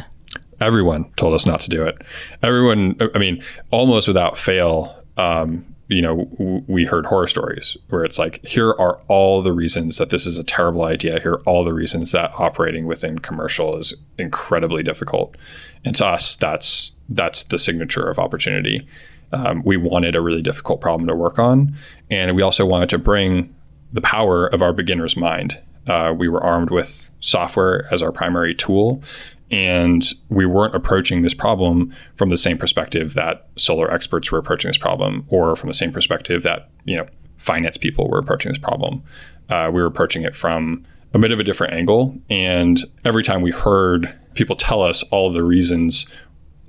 Everyone 0.61 1.11
told 1.17 1.35
us 1.35 1.47
not 1.47 1.61
to 1.61 1.69
do 1.69 1.85
it. 1.85 1.97
Everyone, 2.43 2.97
I 3.15 3.19
mean, 3.19 3.43
almost 3.71 4.09
without 4.09 4.39
fail, 4.39 5.03
um, 5.17 5.74
you 5.89 6.01
know, 6.03 6.25
w- 6.25 6.65
we 6.67 6.85
heard 6.85 7.07
horror 7.07 7.27
stories 7.27 7.77
where 7.89 8.05
it's 8.05 8.19
like, 8.19 8.45
here 8.45 8.71
are 8.71 9.01
all 9.09 9.43
the 9.43 9.53
reasons 9.53 9.99
that 9.99 10.11
this 10.11 10.27
is 10.27 10.39
a 10.39 10.45
terrible 10.45 10.85
idea. 10.85 11.21
Here 11.21 11.35
are 11.35 11.43
all 11.43 11.65
the 11.65 11.75
reasons 11.75 12.13
that 12.13 12.33
operating 12.39 12.87
within 12.87 13.19
commercial 13.19 13.77
is 13.79 13.95
incredibly 14.19 14.83
difficult. 14.83 15.37
And 15.85 15.95
to 15.97 16.07
us, 16.07 16.37
that's 16.37 16.93
that's 17.09 17.43
the 17.45 17.59
signature 17.59 18.09
of 18.09 18.19
opportunity. 18.19 18.87
Um, 19.33 19.63
we 19.65 19.77
wanted 19.77 20.15
a 20.15 20.21
really 20.21 20.43
difficult 20.43 20.81
problem 20.81 21.07
to 21.09 21.15
work 21.15 21.39
on, 21.39 21.75
and 22.11 22.35
we 22.35 22.43
also 22.43 22.65
wanted 22.65 22.89
to 22.91 22.99
bring 22.99 23.55
the 23.93 24.01
power 24.01 24.47
of 24.47 24.63
our 24.63 24.73
beginner's 24.73 25.17
mind. 25.17 25.61
Uh, 25.87 26.15
we 26.17 26.29
were 26.29 26.43
armed 26.43 26.71
with 26.71 27.11
software 27.21 27.87
as 27.93 28.01
our 28.01 28.11
primary 28.11 28.55
tool, 28.55 29.03
and 29.51 30.05
we 30.29 30.47
weren't 30.47 30.75
approaching 30.75 31.23
this 31.23 31.35
problem 31.35 31.95
from 32.17 32.31
the 32.31 32.39
same 32.39 32.59
perspective 32.59 33.15
that 33.15 33.47
solar 33.57 33.91
experts 33.91 34.33
were 34.33 34.39
approaching 34.39 34.69
this 34.69 34.79
problem, 34.79 35.25
or 35.29 35.57
from 35.57 35.69
the 35.69 35.75
same 35.75 35.93
perspective 35.93 36.43
that 36.43 36.71
you 36.85 36.97
know 36.97 37.07
finance 37.39 37.77
people 37.77 38.09
were 38.09 38.19
approaching 38.19 38.51
this 38.51 38.59
problem. 38.59 39.03
Uh, 39.49 39.71
we 39.73 39.81
were 39.81 39.87
approaching 39.87 40.23
it 40.23 40.35
from 40.35 40.85
a 41.13 41.19
bit 41.19 41.33
of 41.33 41.39
a 41.39 41.45
different 41.45 41.73
angle, 41.73 42.17
and 42.31 42.81
every 43.05 43.23
time 43.23 43.43
we 43.43 43.51
heard 43.51 44.13
people 44.35 44.57
tell 44.57 44.83
us 44.83 45.03
all 45.05 45.29
of 45.29 45.35
the 45.35 45.45
reasons 45.45 46.07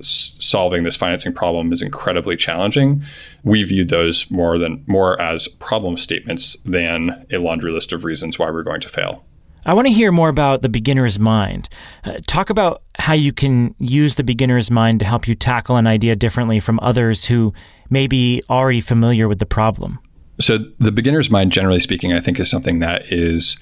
solving 0.00 0.82
this 0.82 0.96
financing 0.96 1.32
problem 1.32 1.72
is 1.72 1.82
incredibly 1.82 2.36
challenging, 2.36 3.02
we 3.44 3.62
viewed 3.62 3.88
those 3.88 4.30
more 4.30 4.58
than 4.58 4.84
more 4.86 5.20
as 5.20 5.48
problem 5.48 5.96
statements 5.96 6.56
than 6.64 7.26
a 7.32 7.38
laundry 7.38 7.72
list 7.72 7.92
of 7.92 8.04
reasons 8.04 8.38
why 8.38 8.50
we're 8.50 8.62
going 8.62 8.80
to 8.80 8.88
fail. 8.88 9.24
I 9.66 9.74
want 9.74 9.88
to 9.88 9.92
hear 9.92 10.12
more 10.12 10.28
about 10.28 10.62
the 10.62 10.68
beginner's 10.68 11.18
mind. 11.18 11.68
Uh, 12.04 12.18
talk 12.28 12.50
about 12.50 12.84
how 13.00 13.14
you 13.14 13.32
can 13.32 13.74
use 13.80 14.14
the 14.14 14.22
beginner's 14.22 14.70
mind 14.70 15.00
to 15.00 15.06
help 15.06 15.26
you 15.26 15.34
tackle 15.34 15.76
an 15.76 15.88
idea 15.88 16.14
differently 16.14 16.60
from 16.60 16.78
others 16.82 17.24
who 17.24 17.52
may 17.90 18.06
be 18.06 18.44
already 18.48 18.80
familiar 18.80 19.26
with 19.26 19.40
the 19.40 19.46
problem. 19.46 19.98
So, 20.38 20.58
the 20.78 20.92
beginner's 20.92 21.30
mind, 21.30 21.50
generally 21.50 21.80
speaking, 21.80 22.12
I 22.12 22.20
think 22.20 22.38
is 22.38 22.48
something 22.48 22.78
that 22.78 23.10
is 23.10 23.56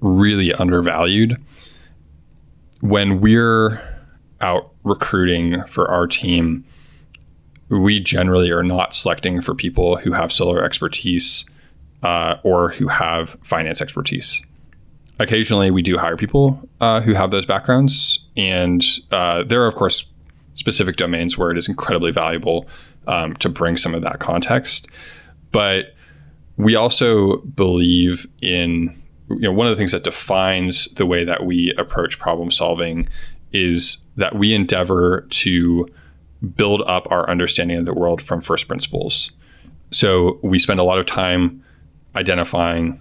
really 0.00 0.52
undervalued. 0.52 1.42
When 2.80 3.20
we're 3.20 3.80
out 4.42 4.72
recruiting 4.84 5.64
for 5.64 5.90
our 5.90 6.06
team, 6.06 6.64
we 7.70 7.98
generally 7.98 8.50
are 8.50 8.62
not 8.62 8.92
selecting 8.92 9.40
for 9.40 9.54
people 9.54 9.96
who 9.96 10.12
have 10.12 10.30
solar 10.30 10.62
expertise 10.62 11.46
uh, 12.02 12.36
or 12.42 12.70
who 12.70 12.88
have 12.88 13.38
finance 13.42 13.80
expertise. 13.80 14.42
Occasionally, 15.18 15.70
we 15.70 15.82
do 15.82 15.96
hire 15.96 16.16
people 16.16 16.60
uh, 16.80 17.00
who 17.00 17.14
have 17.14 17.30
those 17.30 17.46
backgrounds, 17.46 18.20
and 18.36 18.84
uh, 19.10 19.44
there 19.44 19.62
are, 19.62 19.66
of 19.66 19.74
course, 19.74 20.04
specific 20.54 20.96
domains 20.96 21.38
where 21.38 21.50
it 21.50 21.58
is 21.58 21.68
incredibly 21.68 22.10
valuable 22.10 22.66
um, 23.06 23.34
to 23.36 23.48
bring 23.48 23.76
some 23.76 23.94
of 23.94 24.02
that 24.02 24.18
context. 24.18 24.88
But 25.52 25.94
we 26.56 26.74
also 26.74 27.38
believe 27.38 28.26
in 28.42 29.02
you 29.28 29.40
know 29.40 29.52
one 29.52 29.66
of 29.66 29.70
the 29.70 29.76
things 29.76 29.92
that 29.92 30.04
defines 30.04 30.88
the 30.94 31.06
way 31.06 31.24
that 31.24 31.44
we 31.44 31.72
approach 31.74 32.18
problem 32.18 32.50
solving 32.50 33.08
is 33.52 33.98
that 34.16 34.34
we 34.34 34.54
endeavor 34.54 35.22
to 35.30 35.88
build 36.56 36.82
up 36.86 37.10
our 37.10 37.28
understanding 37.28 37.78
of 37.78 37.86
the 37.86 37.94
world 37.94 38.20
from 38.20 38.40
first 38.40 38.68
principles. 38.68 39.30
So 39.90 40.38
we 40.42 40.58
spend 40.58 40.80
a 40.80 40.82
lot 40.82 40.98
of 40.98 41.06
time 41.06 41.64
identifying 42.14 43.00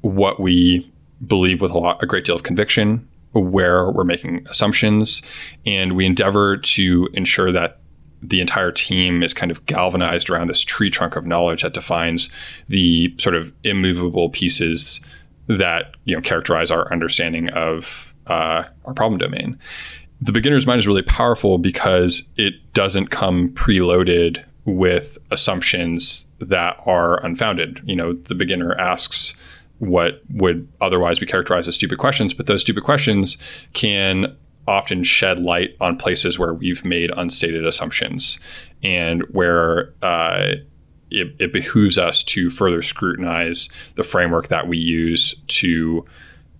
what 0.00 0.38
we 0.38 0.90
believe 1.26 1.60
with 1.60 1.70
a, 1.70 1.78
lot, 1.78 2.02
a 2.02 2.06
great 2.06 2.24
deal 2.24 2.34
of 2.34 2.42
conviction, 2.42 3.08
where 3.32 3.90
we're 3.90 4.04
making 4.04 4.46
assumptions, 4.48 5.22
and 5.66 5.94
we 5.94 6.06
endeavor 6.06 6.56
to 6.56 7.08
ensure 7.12 7.50
that 7.52 7.80
the 8.22 8.40
entire 8.40 8.72
team 8.72 9.22
is 9.22 9.34
kind 9.34 9.50
of 9.50 9.64
galvanized 9.66 10.30
around 10.30 10.48
this 10.48 10.64
tree 10.64 10.88
trunk 10.88 11.14
of 11.16 11.26
knowledge 11.26 11.62
that 11.62 11.74
defines 11.74 12.30
the 12.68 13.14
sort 13.18 13.34
of 13.34 13.52
immovable 13.64 14.30
pieces 14.30 15.00
that 15.46 15.94
you 16.04 16.16
know 16.16 16.22
characterize 16.22 16.70
our 16.70 16.90
understanding 16.90 17.50
of 17.50 18.14
uh, 18.26 18.64
our 18.84 18.94
problem 18.94 19.18
domain. 19.18 19.58
The 20.20 20.32
beginner's 20.32 20.66
mind 20.66 20.78
is 20.78 20.86
really 20.86 21.02
powerful 21.02 21.58
because 21.58 22.22
it 22.36 22.54
doesn't 22.72 23.08
come 23.08 23.50
preloaded 23.50 24.42
with 24.64 25.18
assumptions 25.30 26.26
that 26.38 26.80
are 26.86 27.22
unfounded. 27.24 27.82
You 27.84 27.96
know, 27.96 28.14
the 28.14 28.34
beginner 28.34 28.74
asks 28.76 29.34
what 29.78 30.22
would 30.30 30.68
otherwise 30.80 31.18
be 31.18 31.26
characterized 31.26 31.68
as 31.68 31.74
stupid 31.74 31.98
questions, 31.98 32.32
but 32.32 32.46
those 32.46 32.62
stupid 32.62 32.84
questions 32.84 33.36
can 33.72 34.36
often 34.66 35.02
shed 35.02 35.40
light 35.40 35.76
on 35.80 35.96
places 35.96 36.38
where 36.38 36.54
we've 36.54 36.84
made 36.84 37.10
unstated 37.16 37.66
assumptions 37.66 38.38
and 38.82 39.22
where 39.30 39.92
uh, 40.02 40.54
it, 41.10 41.34
it, 41.38 41.52
behooves 41.52 41.98
us 41.98 42.22
to 42.24 42.48
further 42.48 42.80
scrutinize 42.80 43.68
the 43.96 44.02
framework 44.02 44.48
that 44.48 44.66
we 44.66 44.78
use 44.78 45.34
to 45.48 46.04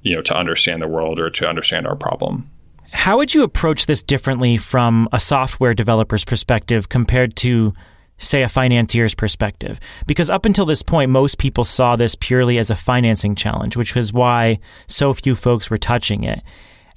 you 0.02 0.14
know 0.14 0.22
to 0.22 0.36
understand 0.36 0.82
the 0.82 0.88
world 0.88 1.18
or 1.18 1.30
to 1.30 1.48
understand 1.48 1.86
our 1.86 1.96
problem. 1.96 2.50
How 2.92 3.16
would 3.16 3.34
you 3.34 3.42
approach 3.42 3.86
this 3.86 4.02
differently 4.02 4.56
from 4.56 5.08
a 5.12 5.18
software 5.18 5.74
developer's 5.74 6.24
perspective 6.24 6.88
compared 6.88 7.34
to 7.36 7.74
say 8.18 8.42
a 8.42 8.48
financier's 8.48 9.14
perspective 9.14 9.80
because 10.06 10.30
up 10.30 10.46
until 10.46 10.64
this 10.64 10.82
point 10.82 11.10
most 11.10 11.38
people 11.38 11.64
saw 11.64 11.96
this 11.96 12.14
purely 12.14 12.58
as 12.58 12.70
a 12.70 12.76
financing 12.76 13.34
challenge 13.34 13.76
which 13.76 13.94
was 13.94 14.12
why 14.12 14.58
so 14.86 15.12
few 15.12 15.34
folks 15.34 15.68
were 15.68 15.78
touching 15.78 16.22
it 16.24 16.42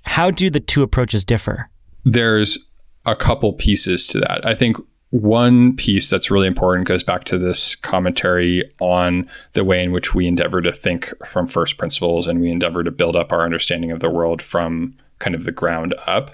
how 0.08 0.32
do 0.32 0.50
the 0.50 0.62
two 0.62 0.84
approaches 0.84 1.26
differ? 1.26 1.70
There's 2.06 2.58
a 3.06 3.16
couple 3.16 3.54
pieces 3.54 4.08
to 4.08 4.20
that. 4.22 4.46
I 4.46 4.56
think 4.56 4.78
one 5.10 5.76
piece 5.76 6.10
that's 6.10 6.32
really 6.32 6.48
important 6.48 6.88
goes 6.88 7.04
back 7.04 7.26
to 7.26 7.38
this 7.38 7.76
commentary 7.76 8.64
on 8.80 9.28
the 9.54 9.66
way 9.66 9.84
in 9.84 9.92
which 9.92 10.16
we 10.16 10.28
endeavor 10.28 10.62
to 10.62 10.72
think 10.72 11.14
from 11.26 11.46
first 11.46 11.78
principles 11.78 12.28
and 12.28 12.40
we 12.40 12.50
endeavor 12.50 12.84
to 12.84 12.92
build 12.92 13.16
up 13.16 13.32
our 13.32 13.44
understanding 13.44 13.92
of 13.92 14.00
the 14.00 14.10
world 14.10 14.42
from 14.42 14.96
kind 15.20 15.36
of 15.36 15.44
the 15.44 15.52
ground 15.52 15.94
up. 16.08 16.32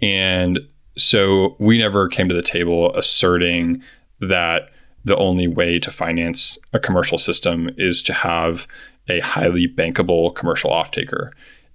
And 0.00 0.60
so 0.96 1.56
we 1.58 1.78
never 1.78 2.08
came 2.08 2.28
to 2.28 2.34
the 2.34 2.42
table 2.42 2.94
asserting 2.94 3.82
that 4.20 4.70
the 5.04 5.16
only 5.16 5.46
way 5.46 5.78
to 5.78 5.90
finance 5.90 6.58
a 6.72 6.78
commercial 6.78 7.18
system 7.18 7.70
is 7.76 8.02
to 8.02 8.12
have 8.12 8.66
a 9.08 9.20
highly 9.20 9.66
bankable 9.66 10.34
commercial 10.34 10.70
offtaker 10.70 11.30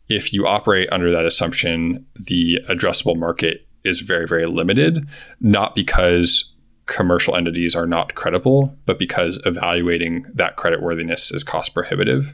if 0.10 0.34
you 0.34 0.46
operate 0.46 0.90
under 0.92 1.12
that 1.12 1.26
assumption, 1.26 2.06
the 2.16 2.60
addressable 2.70 3.18
market 3.18 3.68
is 3.84 4.02
very, 4.02 4.28
very 4.28 4.46
limited, 4.46 5.08
not 5.40 5.76
because 5.76 6.52
commercial 6.86 7.36
entities 7.36 7.76
are 7.76 7.88
not 7.88 8.14
credible, 8.16 8.78
but 8.86 9.00
because 9.00 9.40
evaluating 9.46 10.26
that 10.34 10.58
creditworthiness 10.58 11.34
is 11.34 11.44
cost 11.44 11.74
prohibitive. 11.74 12.34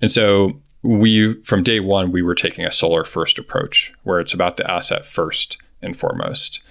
And 0.00 0.10
so 0.10 0.60
we, 0.82 1.40
from 1.42 1.62
day 1.62 1.80
one, 1.80 2.10
we 2.10 2.22
were 2.22 2.34
taking 2.34 2.64
a 2.64 2.72
solar 2.72 3.04
first 3.04 3.38
approach 3.38 3.92
where 4.02 4.20
it's 4.20 4.34
about 4.34 4.56
the 4.56 4.70
asset 4.70 5.04
first 5.04 5.58
and 5.80 5.96
foremost. 5.96 6.62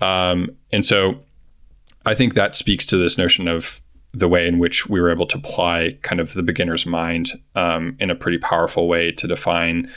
Um, 0.00 0.56
and 0.72 0.84
so 0.84 1.20
I 2.04 2.14
think 2.14 2.34
that 2.34 2.54
speaks 2.54 2.86
to 2.86 2.96
this 2.96 3.16
notion 3.16 3.48
of 3.48 3.80
the 4.12 4.28
way 4.28 4.46
in 4.46 4.58
which 4.58 4.88
we 4.88 5.00
were 5.00 5.10
able 5.10 5.26
to 5.26 5.38
apply 5.38 5.98
kind 6.02 6.20
of 6.20 6.34
the 6.34 6.42
beginner's 6.42 6.84
mind 6.84 7.32
um, 7.54 7.96
in 7.98 8.10
a 8.10 8.14
pretty 8.14 8.38
powerful 8.38 8.86
way 8.86 9.10
to 9.12 9.26
define 9.26 9.90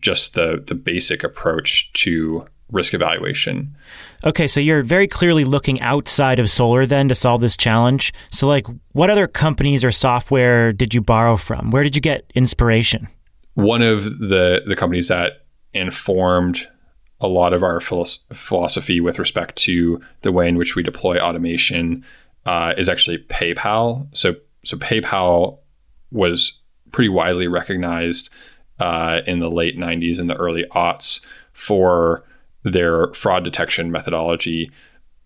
just 0.00 0.34
the 0.34 0.62
the 0.66 0.74
basic 0.74 1.24
approach 1.24 1.92
to 1.92 2.46
risk 2.70 2.94
evaluation. 2.94 3.76
Okay, 4.24 4.48
so 4.48 4.58
you're 4.58 4.82
very 4.82 5.06
clearly 5.06 5.44
looking 5.44 5.80
outside 5.80 6.38
of 6.38 6.50
solar 6.50 6.86
then 6.86 7.08
to 7.08 7.14
solve 7.14 7.40
this 7.40 7.56
challenge. 7.56 8.12
So 8.30 8.46
like 8.48 8.66
what 8.92 9.10
other 9.10 9.26
companies 9.26 9.84
or 9.84 9.92
software 9.92 10.72
did 10.72 10.94
you 10.94 11.00
borrow 11.00 11.36
from? 11.36 11.70
Where 11.70 11.84
did 11.84 11.94
you 11.94 12.02
get 12.02 12.30
inspiration? 12.34 13.08
One 13.54 13.82
of 13.82 14.18
the 14.18 14.62
the 14.66 14.76
companies 14.76 15.08
that 15.08 15.44
informed 15.74 16.68
a 17.22 17.28
lot 17.28 17.52
of 17.52 17.62
our 17.62 17.80
philosophy 17.80 19.00
with 19.00 19.18
respect 19.18 19.56
to 19.56 20.00
the 20.22 20.32
way 20.32 20.48
in 20.48 20.56
which 20.56 20.74
we 20.74 20.82
deploy 20.82 21.18
automation 21.18 22.04
uh, 22.44 22.74
is 22.76 22.88
actually 22.88 23.18
PayPal. 23.18 24.08
So 24.12 24.34
so 24.64 24.76
PayPal 24.76 25.58
was 26.10 26.58
pretty 26.90 27.08
widely 27.08 27.48
recognized 27.48 28.30
uh, 28.78 29.22
in 29.26 29.40
the 29.40 29.50
late 29.50 29.78
90s 29.78 30.18
and 30.18 30.28
the 30.28 30.36
early 30.36 30.64
aughts 30.72 31.24
for 31.52 32.24
their 32.64 33.12
fraud 33.14 33.44
detection 33.44 33.90
methodology. 33.90 34.70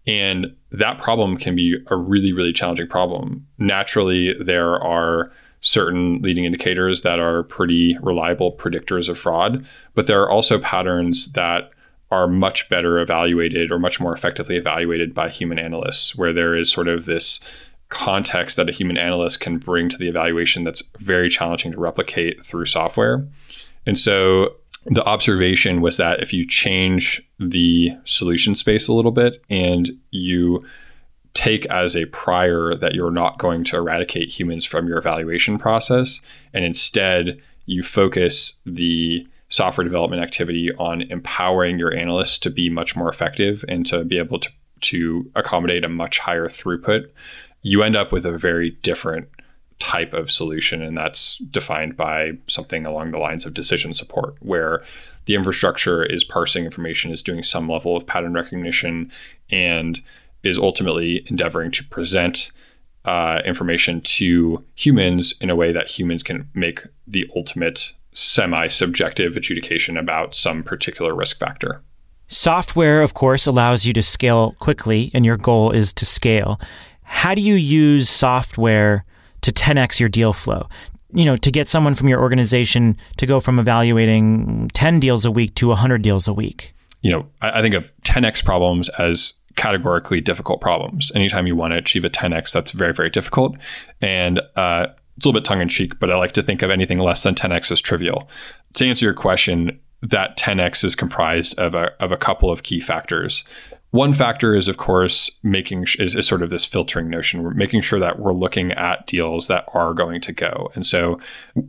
And 0.07 0.55
that 0.71 0.99
problem 0.99 1.37
can 1.37 1.57
be 1.57 1.79
a 1.89 1.97
really, 1.97 2.33
really 2.33 2.53
challenging 2.53 2.87
problem. 2.87 3.47
Naturally, 3.59 4.35
there 4.35 4.79
are 4.83 5.33
certain 5.61 6.23
leading 6.23 6.45
indicators 6.45 7.03
that 7.03 7.19
are 7.19 7.43
pretty 7.43 7.97
reliable 8.01 8.53
predictors 8.53 9.09
of 9.09 9.19
fraud, 9.19 9.67
but 9.95 10.07
there 10.07 10.23
are 10.23 10.31
also 10.31 10.59
patterns 10.59 11.33
that 11.33 11.73
are 12.11 12.29
much 12.29 12.69
better 12.69 12.99
evaluated 12.99 13.73
or 13.73 13.79
much 13.79 14.01
more 14.01 14.13
effectively 14.13 14.57
evaluated 14.57 15.13
by 15.15 15.29
human 15.29 15.59
analysts, 15.59 16.15
where 16.15 16.33
there 16.33 16.55
is 16.55 16.71
sort 16.71 16.89
of 16.89 17.05
this 17.05 17.41
context 17.89 18.57
that 18.57 18.69
a 18.69 18.73
human 18.73 18.97
analyst 18.97 19.41
can 19.41 19.59
bring 19.59 19.89
to 19.89 19.97
the 19.97 20.09
evaluation 20.09 20.65
that's 20.65 20.83
very 20.99 21.29
challenging 21.29 21.73
to 21.73 21.79
replicate 21.79 22.45
through 22.45 22.67
software. 22.67 23.27
And 23.87 23.97
so 23.97 24.57
the 24.87 25.05
observation 25.05 25.81
was 25.81 25.97
that 25.97 26.21
if 26.21 26.33
you 26.33 26.47
change 26.47 27.23
the 27.39 27.93
solution 28.05 28.55
space 28.55 28.89
a 28.89 28.93
little 28.93 29.13
bit 29.13 29.43
and 29.51 29.91
you 30.11 30.65
take 31.35 31.67
as 31.67 31.95
a 31.95 32.07
prior 32.07 32.75
that 32.75 32.95
you're 32.95 33.11
not 33.11 33.39
going 33.39 33.63
to 33.63 33.77
eradicate 33.77 34.29
humans 34.29 34.65
from 34.65 34.89
your 34.89 34.99
evaluation 34.99 35.59
process, 35.59 36.21
and 36.53 36.65
instead 36.65 37.41
you 37.67 37.83
focus 37.83 38.59
the 38.65 39.27
software 39.49 39.85
development 39.85 40.23
activity 40.23 40.73
on 40.75 41.03
empowering 41.03 41.79
your 41.79 41.95
analysts 41.95 42.39
to 42.41 42.51
be 42.51 42.69
much 42.69 42.97
more 42.97 43.09
effective 43.09 43.65
and 43.69 43.87
to 43.87 44.05
be 44.05 44.19
able 44.19 44.39
to, 44.41 44.51
to 44.81 45.31
accommodate 45.35 45.85
a 45.85 45.89
much 45.89 46.19
higher 46.19 46.49
throughput, 46.49 47.09
you 47.63 47.83
end 47.83 47.97
up 47.97 48.13
with 48.13 48.27
a 48.27 48.39
very 48.39 48.71
different 48.83 49.29
type 49.79 50.13
of 50.13 50.31
solution. 50.31 50.83
And 50.83 50.97
that's 50.97 51.37
defined 51.39 51.97
by 51.97 52.39
something 52.47 52.87
along 52.87 53.11
the 53.11 53.19
lines 53.19 53.45
of 53.45 53.55
decision 53.55 53.95
support, 53.95 54.37
where 54.41 54.83
the 55.27 55.35
infrastructure 55.35 56.05
is 56.05 56.25
parsing 56.25 56.65
information, 56.65 57.11
is 57.11 57.23
doing 57.23 57.43
some 57.43 57.69
level 57.69 57.97
of 57.97 58.07
pattern 58.07 58.33
recognition, 58.33 59.13
and 59.51 60.01
is 60.43 60.59
ultimately 60.59 61.25
endeavoring 61.29 61.71
to 61.73 61.85
present 61.85 62.51
uh, 63.05 63.41
information 63.45 64.01
to 64.01 64.65
humans 64.75 65.35
in 65.41 65.51
a 65.51 65.57
way 65.57 65.73
that 65.73 65.99
humans 65.99 66.23
can 66.23 66.49
make 66.55 66.81
the 67.07 67.31
ultimate 67.37 67.93
semi 68.17 68.67
subjective 68.69 69.37
adjudication 69.37 69.97
about 69.97 70.35
some 70.35 70.63
particular 70.63 71.15
risk 71.15 71.39
factor. 71.39 71.83
Software, 72.29 73.03
of 73.03 73.15
course, 73.15 73.47
allows 73.47 73.85
you 73.85 73.93
to 73.93 74.03
scale 74.03 74.57
quickly, 74.59 75.11
and 75.15 75.25
your 75.25 75.37
goal 75.37 75.71
is 75.71 75.93
to 75.93 76.05
scale. 76.05 76.59
How 77.03 77.35
do 77.35 77.41
you 77.41 77.55
use 77.55 78.11
software 78.11 79.05
to 79.43 79.53
10x 79.53 80.01
your 80.01 80.09
deal 80.09 80.33
flow? 80.33 80.67
you 81.13 81.25
know, 81.25 81.37
to 81.37 81.51
get 81.51 81.69
someone 81.69 81.95
from 81.95 82.09
your 82.09 82.21
organization 82.21 82.97
to 83.17 83.27
go 83.27 83.41
from 83.41 83.59
evaluating 83.59 84.71
10 84.75 85.01
deals 85.01 85.25
a 85.25 85.31
week 85.31 85.55
to 85.55 85.69
100 85.69 86.03
deals 86.03 86.29
a 86.29 86.33
week? 86.33 86.75
You 87.01 87.11
know, 87.11 87.27
I, 87.41 87.59
I 87.59 87.63
think 87.63 87.75
of 87.75 87.95
10x 88.03 88.45
problems 88.45 88.89
as 88.99 89.35
categorically 89.55 90.21
difficult 90.21 90.61
problems. 90.61 91.11
Anytime 91.15 91.47
you 91.47 91.57
want 91.57 91.73
to 91.73 91.79
achieve 91.79 92.05
a 92.05 92.11
10x, 92.11 92.53
that's 92.53 92.73
very, 92.73 92.93
very 92.93 93.09
difficult. 93.09 93.57
And 94.01 94.41
uh, 94.57 94.89
it's 95.17 95.25
a 95.25 95.29
little 95.29 95.41
bit 95.41 95.45
tongue 95.45 95.61
in 95.61 95.69
cheek, 95.69 95.99
but 95.99 96.11
I 96.11 96.17
like 96.17 96.33
to 96.33 96.43
think 96.43 96.63
of 96.63 96.71
anything 96.71 96.99
less 96.99 97.23
than 97.23 97.35
10x 97.35 97.71
as 97.71 97.81
trivial. 97.81 98.29
To 98.75 98.87
answer 98.87 99.07
your 99.07 99.15
question, 99.15 99.81
that 100.03 100.37
10x 100.37 100.85
is 100.85 100.95
comprised 100.95 101.59
of 101.59 101.75
a, 101.75 101.93
of 102.03 102.13
a 102.13 102.17
couple 102.17 102.51
of 102.51 102.63
key 102.63 102.81
factors. 102.81 103.45
One 103.91 104.13
factor 104.13 104.55
is, 104.55 104.69
of 104.69 104.77
course, 104.77 105.31
making 105.43 105.87
is, 105.99 106.15
is 106.15 106.27
sort 106.27 106.43
of 106.43 106.51
this 106.51 106.67
filtering 106.67 107.09
notion. 107.09 107.43
We're 107.43 107.55
making 107.55 107.81
sure 107.81 107.99
that 107.99 108.19
we're 108.19 108.35
looking 108.35 108.73
at 108.73 109.07
deals 109.07 109.49
that 109.49 109.65
are 109.73 109.95
going 109.95 110.21
to 110.23 110.33
go. 110.33 110.71
And 110.75 110.85
so, 110.85 111.19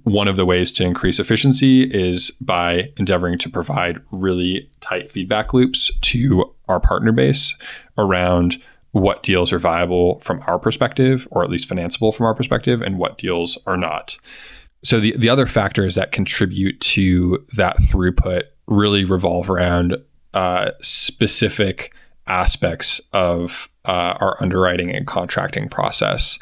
one 0.03 0.27
of 0.27 0.35
the 0.35 0.45
ways 0.45 0.73
to 0.73 0.83
increase 0.83 1.19
efficiency 1.19 1.83
is 1.83 2.31
by 2.41 2.91
endeavoring 2.97 3.37
to 3.39 3.49
provide 3.49 4.01
really 4.11 4.69
tight 4.81 5.09
feedback 5.09 5.53
loops 5.53 5.89
to 6.01 6.53
our 6.67 6.81
partner 6.81 7.13
base 7.13 7.55
around 7.97 8.61
what 8.97 9.23
deals 9.23 9.53
are 9.53 9.59
viable 9.59 10.19
from 10.19 10.41
our 10.47 10.59
perspective, 10.59 11.27
or 11.31 11.43
at 11.43 11.49
least 11.49 11.69
financeable 11.69 12.13
from 12.13 12.25
our 12.25 12.35
perspective, 12.35 12.81
and 12.81 12.97
what 12.97 13.17
deals 13.17 13.57
are 13.65 13.77
not. 13.77 14.17
So 14.83 14.99
the, 14.99 15.15
the 15.17 15.29
other 15.29 15.47
factors 15.47 15.95
that 15.95 16.11
contribute 16.11 16.79
to 16.81 17.45
that 17.55 17.77
throughput 17.77 18.43
really 18.67 19.05
revolve 19.05 19.49
around 19.49 19.97
uh, 20.33 20.71
specific 20.81 21.93
aspects 22.27 23.01
of 23.13 23.69
uh, 23.85 24.17
our 24.19 24.41
underwriting 24.41 24.91
and 24.93 25.07
contracting 25.07 25.69
process. 25.69 26.37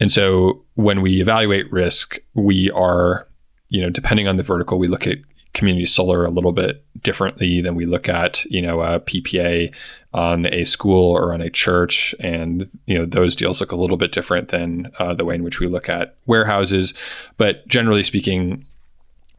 And 0.00 0.10
so 0.10 0.64
when 0.74 1.00
we 1.02 1.20
evaluate 1.20 1.70
risk, 1.70 2.18
we 2.34 2.70
are, 2.70 3.28
you 3.68 3.80
know, 3.80 3.90
depending 3.90 4.26
on 4.26 4.36
the 4.36 4.42
vertical, 4.42 4.78
we 4.78 4.88
look 4.88 5.06
at 5.06 5.18
community 5.56 5.86
solar 5.86 6.24
a 6.24 6.30
little 6.30 6.52
bit 6.52 6.84
differently 7.02 7.62
than 7.62 7.74
we 7.74 7.86
look 7.86 8.10
at, 8.10 8.44
you 8.44 8.60
know, 8.60 8.82
a 8.82 9.00
PPA 9.00 9.74
on 10.12 10.44
a 10.52 10.64
school 10.64 11.12
or 11.12 11.32
on 11.32 11.40
a 11.40 11.48
church. 11.48 12.14
And, 12.20 12.68
you 12.86 12.96
know, 12.98 13.06
those 13.06 13.34
deals 13.34 13.60
look 13.60 13.72
a 13.72 13.76
little 13.76 13.96
bit 13.96 14.12
different 14.12 14.48
than 14.50 14.92
uh, 14.98 15.14
the 15.14 15.24
way 15.24 15.34
in 15.34 15.42
which 15.42 15.58
we 15.58 15.66
look 15.66 15.88
at 15.88 16.14
warehouses. 16.26 16.92
But 17.38 17.66
generally 17.68 18.02
speaking, 18.02 18.64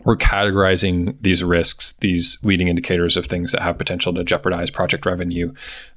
we're 0.05 0.15
categorizing 0.15 1.17
these 1.21 1.43
risks, 1.43 1.93
these 1.93 2.39
leading 2.41 2.67
indicators 2.67 3.15
of 3.15 3.27
things 3.27 3.51
that 3.51 3.61
have 3.61 3.77
potential 3.77 4.13
to 4.13 4.23
jeopardize 4.23 4.71
project 4.71 5.05
revenue 5.05 5.51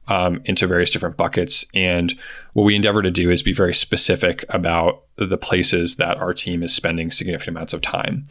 um, 0.09 0.43
into 0.45 0.67
various 0.67 0.91
different 0.91 1.17
buckets. 1.17 1.65
And 1.75 2.15
what 2.53 2.65
we 2.65 2.77
endeavor 2.77 3.01
to 3.01 3.11
do 3.11 3.31
is 3.31 3.43
be 3.43 3.55
very 3.55 3.75
specific 3.75 4.45
about 4.51 5.05
the 5.17 5.39
places 5.39 5.97
that 5.97 6.19
our 6.19 6.35
team 6.35 6.63
is 6.63 6.75
spending 6.75 7.11
significant 7.11 7.57
amounts 7.57 7.73
of 7.73 7.81
time. 7.81 8.27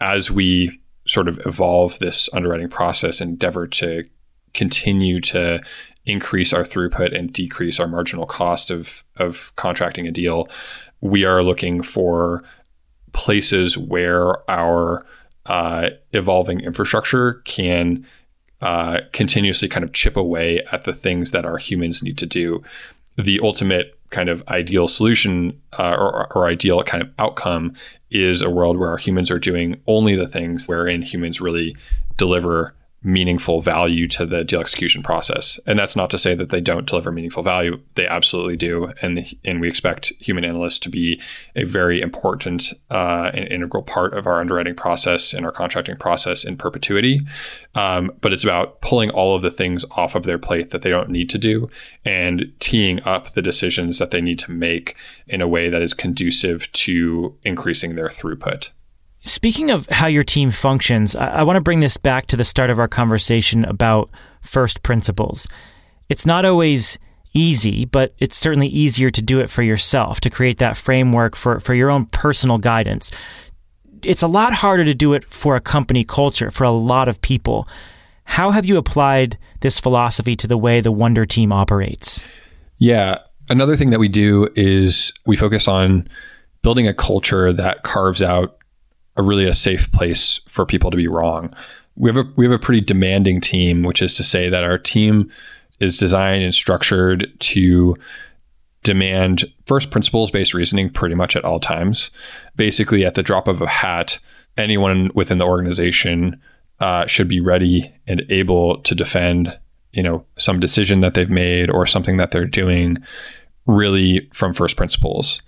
As 0.00 0.30
we 0.30 0.80
sort 1.06 1.28
of 1.28 1.44
evolve 1.46 1.98
this 1.98 2.28
underwriting 2.32 2.68
process 2.68 3.20
endeavor 3.20 3.66
to 3.66 4.04
continue 4.54 5.20
to 5.20 5.60
increase 6.06 6.52
our 6.52 6.62
throughput 6.62 7.16
and 7.16 7.32
decrease 7.32 7.80
our 7.80 7.88
marginal 7.88 8.26
cost 8.26 8.70
of 8.70 9.04
of 9.16 9.54
contracting 9.56 10.06
a 10.06 10.10
deal, 10.10 10.48
we 11.00 11.24
are 11.24 11.42
looking 11.42 11.82
for 11.82 12.42
places 13.12 13.76
where 13.76 14.48
our 14.50 15.06
uh, 15.46 15.90
evolving 16.12 16.60
infrastructure 16.60 17.34
can 17.44 18.06
uh, 18.60 19.00
continuously 19.12 19.68
kind 19.68 19.84
of 19.84 19.92
chip 19.92 20.16
away 20.16 20.62
at 20.72 20.84
the 20.84 20.92
things 20.92 21.32
that 21.32 21.44
our 21.44 21.58
humans 21.58 22.02
need 22.02 22.16
to 22.18 22.26
do. 22.26 22.62
The 23.16 23.40
ultimate 23.40 23.98
kind 24.14 24.28
of 24.28 24.44
ideal 24.46 24.86
solution 24.86 25.60
uh, 25.76 25.96
or, 25.98 26.32
or, 26.36 26.46
ideal 26.46 26.80
kind 26.84 27.02
of 27.02 27.10
outcome 27.18 27.74
is 28.12 28.40
a 28.40 28.48
world 28.48 28.78
where 28.78 28.88
our 28.88 28.96
humans 28.96 29.28
are 29.28 29.40
doing 29.40 29.80
only 29.88 30.14
the 30.14 30.28
things 30.28 30.68
wherein 30.68 31.02
humans 31.02 31.40
really 31.40 31.76
deliver 32.16 32.76
meaningful 33.04 33.60
value 33.60 34.08
to 34.08 34.24
the 34.24 34.42
deal 34.42 34.60
execution 34.60 35.02
process. 35.02 35.60
And 35.66 35.78
that's 35.78 35.94
not 35.94 36.10
to 36.10 36.18
say 36.18 36.34
that 36.34 36.48
they 36.48 36.60
don't 36.60 36.86
deliver 36.86 37.12
meaningful 37.12 37.42
value. 37.42 37.80
They 37.94 38.06
absolutely 38.06 38.56
do. 38.56 38.92
And, 39.02 39.34
and 39.44 39.60
we 39.60 39.68
expect 39.68 40.14
human 40.18 40.44
analysts 40.44 40.78
to 40.80 40.88
be 40.88 41.20
a 41.54 41.64
very 41.64 42.00
important 42.00 42.72
uh, 42.90 43.30
and 43.34 43.46
integral 43.48 43.82
part 43.82 44.14
of 44.14 44.26
our 44.26 44.40
underwriting 44.40 44.74
process 44.74 45.34
and 45.34 45.44
our 45.44 45.52
contracting 45.52 45.96
process 45.96 46.44
in 46.44 46.56
perpetuity. 46.56 47.20
Um, 47.74 48.10
but 48.22 48.32
it's 48.32 48.44
about 48.44 48.80
pulling 48.80 49.10
all 49.10 49.36
of 49.36 49.42
the 49.42 49.50
things 49.50 49.84
off 49.92 50.14
of 50.14 50.22
their 50.24 50.38
plate 50.38 50.70
that 50.70 50.82
they 50.82 50.90
don't 50.90 51.10
need 51.10 51.28
to 51.30 51.38
do 51.38 51.68
and 52.04 52.52
teeing 52.58 53.02
up 53.04 53.30
the 53.30 53.42
decisions 53.42 53.98
that 53.98 54.10
they 54.10 54.22
need 54.22 54.38
to 54.40 54.50
make 54.50 54.96
in 55.26 55.42
a 55.42 55.48
way 55.48 55.68
that 55.68 55.82
is 55.82 55.92
conducive 55.92 56.72
to 56.72 57.36
increasing 57.44 57.96
their 57.96 58.08
throughput. 58.08 58.70
Speaking 59.24 59.70
of 59.70 59.86
how 59.88 60.06
your 60.06 60.22
team 60.22 60.50
functions, 60.50 61.16
I, 61.16 61.26
I 61.26 61.42
want 61.42 61.56
to 61.56 61.62
bring 61.62 61.80
this 61.80 61.96
back 61.96 62.26
to 62.28 62.36
the 62.36 62.44
start 62.44 62.70
of 62.70 62.78
our 62.78 62.88
conversation 62.88 63.64
about 63.64 64.10
first 64.42 64.82
principles. 64.82 65.48
It's 66.10 66.26
not 66.26 66.44
always 66.44 66.98
easy, 67.32 67.86
but 67.86 68.14
it's 68.18 68.36
certainly 68.36 68.68
easier 68.68 69.10
to 69.10 69.22
do 69.22 69.40
it 69.40 69.50
for 69.50 69.62
yourself, 69.62 70.20
to 70.20 70.30
create 70.30 70.58
that 70.58 70.76
framework 70.76 71.34
for, 71.36 71.58
for 71.58 71.74
your 71.74 71.90
own 71.90 72.06
personal 72.06 72.58
guidance. 72.58 73.10
It's 74.02 74.22
a 74.22 74.28
lot 74.28 74.52
harder 74.52 74.84
to 74.84 74.94
do 74.94 75.14
it 75.14 75.24
for 75.24 75.56
a 75.56 75.60
company 75.60 76.04
culture, 76.04 76.50
for 76.50 76.64
a 76.64 76.70
lot 76.70 77.08
of 77.08 77.20
people. 77.22 77.66
How 78.24 78.50
have 78.50 78.66
you 78.66 78.76
applied 78.76 79.38
this 79.60 79.80
philosophy 79.80 80.36
to 80.36 80.46
the 80.46 80.58
way 80.58 80.80
the 80.80 80.92
Wunder 80.92 81.24
team 81.24 81.50
operates? 81.50 82.22
Yeah. 82.76 83.18
Another 83.48 83.76
thing 83.76 83.90
that 83.90 83.98
we 83.98 84.08
do 84.08 84.48
is 84.54 85.12
we 85.26 85.36
focus 85.36 85.66
on 85.66 86.08
building 86.62 86.86
a 86.86 86.94
culture 86.94 87.52
that 87.52 87.82
carves 87.82 88.22
out 88.22 88.58
a 89.16 89.22
really 89.22 89.46
a 89.46 89.54
safe 89.54 89.90
place 89.92 90.40
for 90.48 90.66
people 90.66 90.90
to 90.90 90.96
be 90.96 91.08
wrong. 91.08 91.54
We 91.96 92.10
have 92.10 92.16
a 92.16 92.28
we 92.36 92.44
have 92.44 92.52
a 92.52 92.58
pretty 92.58 92.80
demanding 92.80 93.40
team, 93.40 93.82
which 93.82 94.02
is 94.02 94.14
to 94.16 94.24
say 94.24 94.48
that 94.48 94.64
our 94.64 94.78
team 94.78 95.30
is 95.80 95.98
designed 95.98 96.42
and 96.42 96.54
structured 96.54 97.32
to 97.38 97.96
demand 98.82 99.50
first 99.66 99.90
principles 99.90 100.30
based 100.30 100.54
reasoning 100.54 100.90
pretty 100.90 101.14
much 101.14 101.36
at 101.36 101.44
all 101.44 101.60
times. 101.60 102.10
Basically, 102.56 103.04
at 103.04 103.14
the 103.14 103.22
drop 103.22 103.48
of 103.48 103.62
a 103.62 103.68
hat, 103.68 104.18
anyone 104.56 105.10
within 105.14 105.38
the 105.38 105.46
organization 105.46 106.40
uh, 106.80 107.06
should 107.06 107.28
be 107.28 107.40
ready 107.40 107.92
and 108.06 108.24
able 108.30 108.78
to 108.78 108.94
defend, 108.94 109.58
you 109.92 110.02
know, 110.02 110.26
some 110.36 110.58
decision 110.58 111.00
that 111.00 111.14
they've 111.14 111.30
made 111.30 111.70
or 111.70 111.86
something 111.86 112.16
that 112.16 112.32
they're 112.32 112.46
doing, 112.46 112.98
really 113.66 114.28
from 114.32 114.52
first 114.52 114.76
principles 114.76 115.40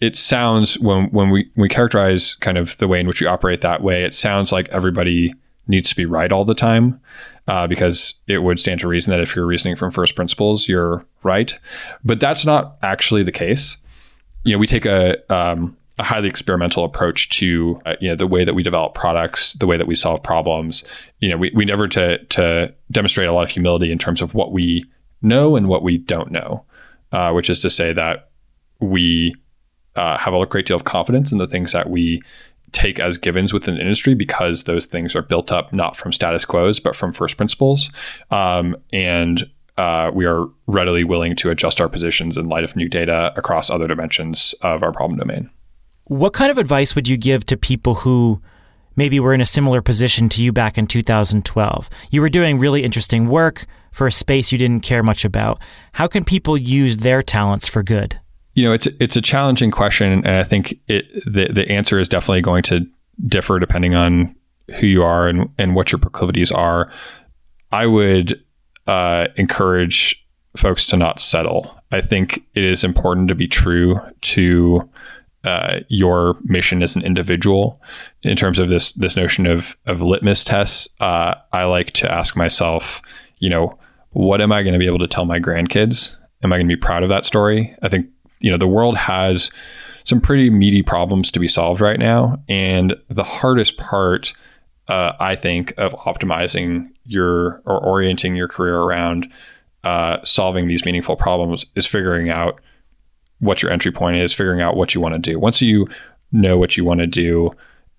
it 0.00 0.16
sounds 0.16 0.78
when 0.78 1.06
when 1.10 1.30
we 1.30 1.50
we 1.56 1.68
characterize 1.68 2.34
kind 2.36 2.58
of 2.58 2.76
the 2.78 2.88
way 2.88 3.00
in 3.00 3.06
which 3.06 3.20
we 3.20 3.26
operate 3.26 3.60
that 3.62 3.82
way, 3.82 4.04
it 4.04 4.14
sounds 4.14 4.52
like 4.52 4.68
everybody 4.68 5.34
needs 5.66 5.88
to 5.90 5.96
be 5.96 6.06
right 6.06 6.30
all 6.30 6.44
the 6.44 6.54
time. 6.54 7.00
Uh, 7.46 7.66
because 7.66 8.14
it 8.26 8.38
would 8.38 8.58
stand 8.58 8.80
to 8.80 8.88
reason 8.88 9.10
that 9.10 9.20
if 9.20 9.36
you're 9.36 9.44
reasoning 9.44 9.76
from 9.76 9.90
first 9.90 10.14
principles, 10.14 10.66
you're 10.66 11.04
right. 11.22 11.58
But 12.02 12.18
that's 12.18 12.46
not 12.46 12.78
actually 12.82 13.22
the 13.22 13.32
case. 13.32 13.76
You 14.44 14.54
know, 14.54 14.58
we 14.58 14.66
take 14.66 14.86
a 14.86 15.18
um, 15.34 15.76
a 15.98 16.02
highly 16.02 16.28
experimental 16.28 16.84
approach 16.84 17.28
to 17.30 17.80
uh, 17.84 17.96
you 18.00 18.08
know 18.08 18.14
the 18.14 18.26
way 18.26 18.44
that 18.44 18.54
we 18.54 18.62
develop 18.62 18.94
products, 18.94 19.52
the 19.54 19.66
way 19.66 19.76
that 19.76 19.86
we 19.86 19.94
solve 19.94 20.22
problems. 20.22 20.84
You 21.20 21.28
know, 21.28 21.36
we 21.36 21.50
we 21.54 21.64
never 21.64 21.86
to 21.88 22.18
to 22.24 22.74
demonstrate 22.90 23.28
a 23.28 23.32
lot 23.32 23.42
of 23.42 23.50
humility 23.50 23.92
in 23.92 23.98
terms 23.98 24.22
of 24.22 24.34
what 24.34 24.52
we 24.52 24.84
know 25.20 25.54
and 25.54 25.68
what 25.68 25.82
we 25.82 25.98
don't 25.98 26.30
know, 26.30 26.64
uh, 27.12 27.32
which 27.32 27.50
is 27.50 27.60
to 27.60 27.70
say 27.70 27.92
that 27.92 28.30
we 28.80 29.34
uh, 29.96 30.18
have 30.18 30.34
a 30.34 30.46
great 30.46 30.66
deal 30.66 30.76
of 30.76 30.84
confidence 30.84 31.32
in 31.32 31.38
the 31.38 31.46
things 31.46 31.72
that 31.72 31.90
we 31.90 32.20
take 32.72 32.98
as 32.98 33.16
givens 33.16 33.52
within 33.52 33.74
the 33.74 33.80
industry 33.80 34.14
because 34.14 34.64
those 34.64 34.86
things 34.86 35.14
are 35.14 35.22
built 35.22 35.52
up 35.52 35.72
not 35.72 35.96
from 35.96 36.12
status 36.12 36.44
quos 36.44 36.80
but 36.80 36.94
from 36.94 37.12
first 37.12 37.36
principles. 37.36 37.90
Um, 38.30 38.76
and 38.92 39.48
uh, 39.78 40.10
we 40.12 40.26
are 40.26 40.46
readily 40.66 41.04
willing 41.04 41.34
to 41.36 41.50
adjust 41.50 41.80
our 41.80 41.88
positions 41.88 42.36
in 42.36 42.48
light 42.48 42.64
of 42.64 42.76
new 42.76 42.88
data 42.88 43.32
across 43.36 43.70
other 43.70 43.88
dimensions 43.88 44.54
of 44.62 44.82
our 44.82 44.92
problem 44.92 45.18
domain. 45.18 45.50
What 46.04 46.32
kind 46.32 46.50
of 46.50 46.58
advice 46.58 46.94
would 46.94 47.08
you 47.08 47.16
give 47.16 47.46
to 47.46 47.56
people 47.56 47.94
who 47.96 48.42
maybe 48.96 49.18
were 49.18 49.34
in 49.34 49.40
a 49.40 49.46
similar 49.46 49.80
position 49.80 50.28
to 50.28 50.42
you 50.42 50.52
back 50.52 50.78
in 50.78 50.86
2012 50.86 51.90
you 52.10 52.20
were 52.20 52.28
doing 52.28 52.58
really 52.58 52.84
interesting 52.84 53.28
work 53.28 53.66
for 53.90 54.06
a 54.06 54.12
space 54.12 54.50
you 54.50 54.58
didn't 54.58 54.80
care 54.80 55.04
much 55.04 55.24
about. 55.24 55.60
How 55.92 56.08
can 56.08 56.24
people 56.24 56.58
use 56.58 56.98
their 56.98 57.22
talents 57.22 57.68
for 57.68 57.82
good 57.84 58.18
you 58.54 58.62
know, 58.62 58.72
it's 58.72 58.86
it's 59.00 59.16
a 59.16 59.22
challenging 59.22 59.70
question, 59.70 60.12
and 60.12 60.28
I 60.28 60.44
think 60.44 60.78
it 60.88 61.06
the 61.24 61.48
the 61.52 61.70
answer 61.70 61.98
is 61.98 62.08
definitely 62.08 62.42
going 62.42 62.62
to 62.64 62.86
differ 63.26 63.58
depending 63.58 63.94
on 63.94 64.34
who 64.78 64.86
you 64.86 65.02
are 65.02 65.28
and 65.28 65.50
and 65.58 65.74
what 65.74 65.92
your 65.92 65.98
proclivities 65.98 66.52
are. 66.52 66.90
I 67.72 67.86
would 67.86 68.40
uh, 68.86 69.28
encourage 69.36 70.24
folks 70.56 70.86
to 70.88 70.96
not 70.96 71.18
settle. 71.18 71.80
I 71.90 72.00
think 72.00 72.44
it 72.54 72.64
is 72.64 72.84
important 72.84 73.28
to 73.28 73.34
be 73.34 73.48
true 73.48 74.00
to 74.20 74.88
uh, 75.42 75.80
your 75.88 76.36
mission 76.44 76.82
as 76.82 76.94
an 76.94 77.02
individual. 77.02 77.82
In 78.22 78.36
terms 78.36 78.60
of 78.60 78.68
this 78.68 78.92
this 78.92 79.16
notion 79.16 79.46
of 79.46 79.76
of 79.86 80.00
litmus 80.00 80.44
tests, 80.44 80.88
uh, 81.00 81.34
I 81.52 81.64
like 81.64 81.90
to 81.92 82.10
ask 82.10 82.36
myself, 82.36 83.02
you 83.40 83.50
know, 83.50 83.76
what 84.10 84.40
am 84.40 84.52
I 84.52 84.62
going 84.62 84.74
to 84.74 84.78
be 84.78 84.86
able 84.86 85.00
to 85.00 85.08
tell 85.08 85.24
my 85.24 85.40
grandkids? 85.40 86.16
Am 86.44 86.52
I 86.52 86.56
going 86.56 86.68
to 86.68 86.76
be 86.76 86.80
proud 86.80 87.02
of 87.02 87.08
that 87.08 87.24
story? 87.24 87.74
I 87.82 87.88
think 87.88 88.08
you 88.44 88.50
know 88.50 88.58
the 88.58 88.68
world 88.68 88.94
has 88.96 89.50
some 90.04 90.20
pretty 90.20 90.50
meaty 90.50 90.82
problems 90.82 91.30
to 91.32 91.40
be 91.40 91.48
solved 91.48 91.80
right 91.80 91.98
now. 91.98 92.42
And 92.46 92.94
the 93.08 93.24
hardest 93.24 93.78
part, 93.78 94.34
uh, 94.86 95.14
I 95.18 95.34
think, 95.34 95.72
of 95.78 95.94
optimizing 95.94 96.90
your 97.06 97.62
or 97.64 97.82
orienting 97.82 98.36
your 98.36 98.46
career 98.46 98.76
around 98.76 99.32
uh, 99.82 100.18
solving 100.24 100.68
these 100.68 100.84
meaningful 100.84 101.16
problems 101.16 101.64
is 101.74 101.86
figuring 101.86 102.28
out 102.28 102.60
what 103.38 103.62
your 103.62 103.72
entry 103.72 103.92
point 103.92 104.18
is, 104.18 104.34
figuring 104.34 104.60
out 104.60 104.76
what 104.76 104.94
you 104.94 105.00
want 105.00 105.14
to 105.14 105.18
do. 105.18 105.38
Once 105.38 105.62
you 105.62 105.88
know 106.30 106.58
what 106.58 106.76
you 106.76 106.84
want 106.84 107.00
to 107.00 107.06
do, 107.06 107.50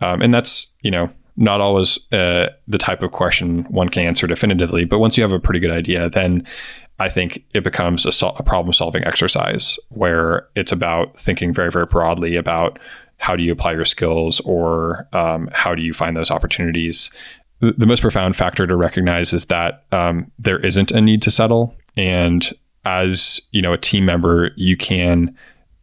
um, 0.01 0.21
and 0.21 0.31
that's 0.31 0.67
you 0.83 0.91
know 0.91 1.11
not 1.37 1.59
always 1.59 1.97
uh, 2.13 2.49
the 2.67 2.77
type 2.77 3.01
of 3.01 3.11
question 3.11 3.63
one 3.63 3.89
can 3.89 4.03
answer 4.05 4.27
definitively, 4.27 4.85
but 4.85 4.99
once 4.99 5.17
you 5.17 5.23
have 5.23 5.31
a 5.31 5.39
pretty 5.39 5.59
good 5.59 5.71
idea, 5.71 6.07
then 6.07 6.45
I 6.99 7.09
think 7.09 7.43
it 7.53 7.63
becomes 7.63 8.05
a, 8.05 8.11
sol- 8.11 8.35
a 8.37 8.43
problem 8.43 8.73
solving 8.73 9.03
exercise 9.03 9.77
where 9.89 10.47
it's 10.55 10.71
about 10.71 11.17
thinking 11.17 11.53
very, 11.53 11.69
very 11.69 11.85
broadly 11.85 12.35
about 12.35 12.79
how 13.17 13.35
do 13.35 13.43
you 13.43 13.51
apply 13.51 13.73
your 13.73 13.85
skills 13.85 14.39
or 14.41 15.07
um, 15.13 15.49
how 15.53 15.75
do 15.75 15.81
you 15.81 15.93
find 15.93 16.15
those 16.15 16.31
opportunities. 16.31 17.11
The, 17.59 17.73
the, 17.73 17.85
most 17.85 18.01
profound 18.01 18.35
factor 18.35 18.67
to 18.67 18.75
recognize 18.75 19.33
is 19.33 19.45
that 19.45 19.85
um, 19.91 20.31
there 20.37 20.59
isn't 20.59 20.91
a 20.91 21.01
need 21.01 21.21
to 21.23 21.31
settle, 21.31 21.75
and 21.95 22.49
as 22.85 23.41
you 23.51 23.61
know, 23.61 23.73
a 23.73 23.77
team 23.77 24.05
member, 24.05 24.51
you 24.55 24.77
can 24.77 25.35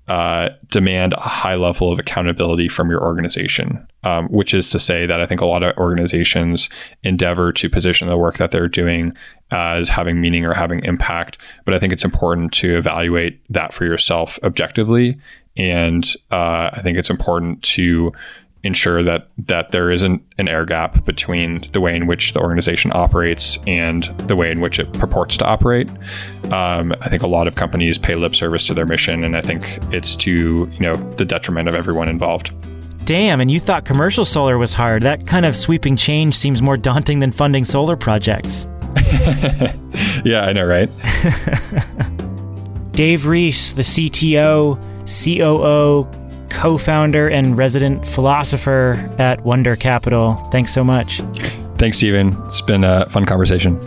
uh, 0.08 0.50
demand 0.68 1.12
a 1.12 1.20
high 1.20 1.54
level 1.54 1.92
of 1.92 1.98
accountability 1.98 2.68
from 2.68 2.90
your 2.90 3.02
organization, 3.02 3.86
um, 4.02 4.26
which 4.28 4.52
is 4.52 4.68
to 4.70 4.78
say 4.78 5.06
that 5.06 5.20
I 5.20 5.26
think 5.26 5.40
a 5.40 5.46
lot 5.46 5.62
of 5.62 5.76
organizations 5.76 6.68
endeavor 7.04 7.52
to 7.52 7.70
position 7.70 8.08
the 8.08 8.18
work 8.18 8.36
that 8.38 8.50
they're 8.50 8.68
doing 8.68 9.12
as 9.52 9.88
having 9.88 10.20
meaning 10.20 10.44
or 10.44 10.54
having 10.54 10.84
impact. 10.84 11.38
But 11.64 11.74
I 11.74 11.78
think 11.78 11.92
it's 11.92 12.04
important 12.04 12.52
to 12.54 12.76
evaluate 12.76 13.40
that 13.48 13.72
for 13.72 13.84
yourself 13.84 14.38
objectively. 14.42 15.18
And 15.56 16.04
uh, 16.30 16.70
I 16.72 16.80
think 16.82 16.98
it's 16.98 17.10
important 17.10 17.62
to 17.62 18.12
ensure 18.64 19.02
that 19.02 19.28
that 19.38 19.72
there 19.72 19.90
isn't 19.90 20.22
an 20.38 20.48
air 20.48 20.64
gap 20.64 21.04
between 21.04 21.62
the 21.72 21.80
way 21.80 21.96
in 21.96 22.06
which 22.06 22.32
the 22.32 22.40
organization 22.40 22.92
operates 22.94 23.58
and 23.66 24.04
the 24.28 24.36
way 24.36 24.50
in 24.50 24.60
which 24.60 24.78
it 24.78 24.92
purports 24.92 25.36
to 25.36 25.44
operate. 25.44 25.90
Um, 26.52 26.92
I 27.00 27.08
think 27.08 27.22
a 27.22 27.26
lot 27.26 27.46
of 27.46 27.56
companies 27.56 27.98
pay 27.98 28.14
lip 28.14 28.34
service 28.34 28.66
to 28.68 28.74
their 28.74 28.86
mission, 28.86 29.24
and 29.24 29.36
I 29.36 29.40
think 29.40 29.78
it's 29.92 30.14
to 30.16 30.68
you 30.70 30.80
know 30.80 30.94
the 31.12 31.24
detriment 31.24 31.68
of 31.68 31.74
everyone 31.74 32.08
involved. 32.08 32.52
Damn, 33.04 33.40
and 33.40 33.50
you 33.50 33.58
thought 33.58 33.84
commercial 33.84 34.24
solar 34.24 34.58
was 34.58 34.74
hard. 34.74 35.02
That 35.02 35.26
kind 35.26 35.44
of 35.44 35.56
sweeping 35.56 35.96
change 35.96 36.36
seems 36.36 36.62
more 36.62 36.76
daunting 36.76 37.18
than 37.18 37.32
funding 37.32 37.64
solar 37.64 37.96
projects. 37.96 38.68
yeah, 40.24 40.44
I 40.46 40.52
know, 40.52 40.64
right? 40.64 40.88
Dave 42.92 43.26
Riess, 43.26 43.72
the 43.72 43.82
CTO, 43.82 44.78
COO, 45.06 46.06
co 46.52 46.78
founder 46.78 47.28
and 47.28 47.56
resident 47.56 48.06
philosopher 48.06 48.92
at 49.18 49.42
Wunder 49.44 49.74
Capital. 49.74 50.34
Thanks 50.52 50.72
so 50.72 50.84
much. 50.84 51.20
Thanks, 51.78 51.96
Stephen. 51.96 52.36
It's 52.44 52.60
been 52.60 52.84
a 52.84 53.06
fun 53.06 53.24
conversation. 53.26 53.80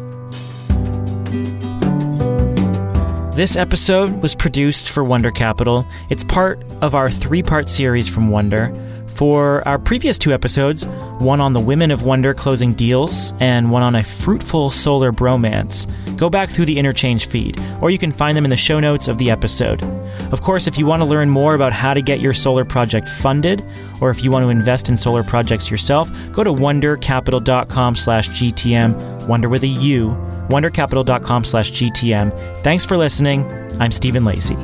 This 3.35 3.55
episode 3.55 4.21
was 4.21 4.33
produced 4.33 4.89
for 4.89 5.03
Wunder 5.03 5.31
Capital. 5.31 5.85
It's 6.09 6.23
part 6.23 6.63
of 6.81 6.95
our 6.95 7.09
three 7.09 7.43
part 7.43 7.69
series 7.69 8.07
from 8.07 8.29
Wunder. 8.29 8.73
For 9.15 9.65
our 9.65 9.79
previous 9.79 10.17
two 10.17 10.33
episodes, 10.33 10.85
one 11.19 11.39
on 11.39 11.53
the 11.53 11.59
women 11.61 11.89
of 11.89 12.01
Wunder 12.01 12.33
closing 12.33 12.73
deals 12.73 13.33
and 13.39 13.71
one 13.71 13.81
on 13.81 13.95
a 13.95 14.03
fruitful 14.03 14.71
solar 14.71 15.13
bromance, 15.13 15.87
go 16.17 16.29
back 16.29 16.49
through 16.49 16.65
the 16.65 16.77
interchange 16.77 17.27
feed, 17.27 17.57
or 17.81 17.89
you 17.89 17.97
can 17.97 18.11
find 18.11 18.35
them 18.35 18.43
in 18.43 18.49
the 18.49 18.57
show 18.57 18.77
notes 18.81 19.07
of 19.07 19.17
the 19.17 19.31
episode. 19.31 19.81
Of 20.33 20.41
course, 20.41 20.67
if 20.67 20.77
you 20.77 20.85
want 20.85 20.99
to 21.01 21.05
learn 21.05 21.29
more 21.29 21.55
about 21.55 21.71
how 21.71 21.93
to 21.93 22.01
get 22.01 22.19
your 22.19 22.33
solar 22.33 22.65
project 22.65 23.07
funded, 23.07 23.63
or 24.01 24.09
if 24.09 24.21
you 24.21 24.31
want 24.31 24.43
to 24.43 24.49
invest 24.49 24.89
in 24.89 24.97
solar 24.97 25.23
projects 25.23 25.71
yourself, 25.71 26.09
go 26.33 26.43
to 26.43 26.51
wundercapital.com 26.51 27.95
slash 27.95 28.27
GTM, 28.29 29.27
Wunder 29.29 29.47
with 29.47 29.63
a 29.63 29.67
U, 29.67 30.09
wundercapital.com 30.49 31.45
slash 31.45 31.71
GTM. 31.71 32.59
Thanks 32.63 32.83
for 32.83 32.97
listening. 32.97 33.49
I'm 33.79 33.93
Stephen 33.93 34.25
Lacey. 34.25 34.57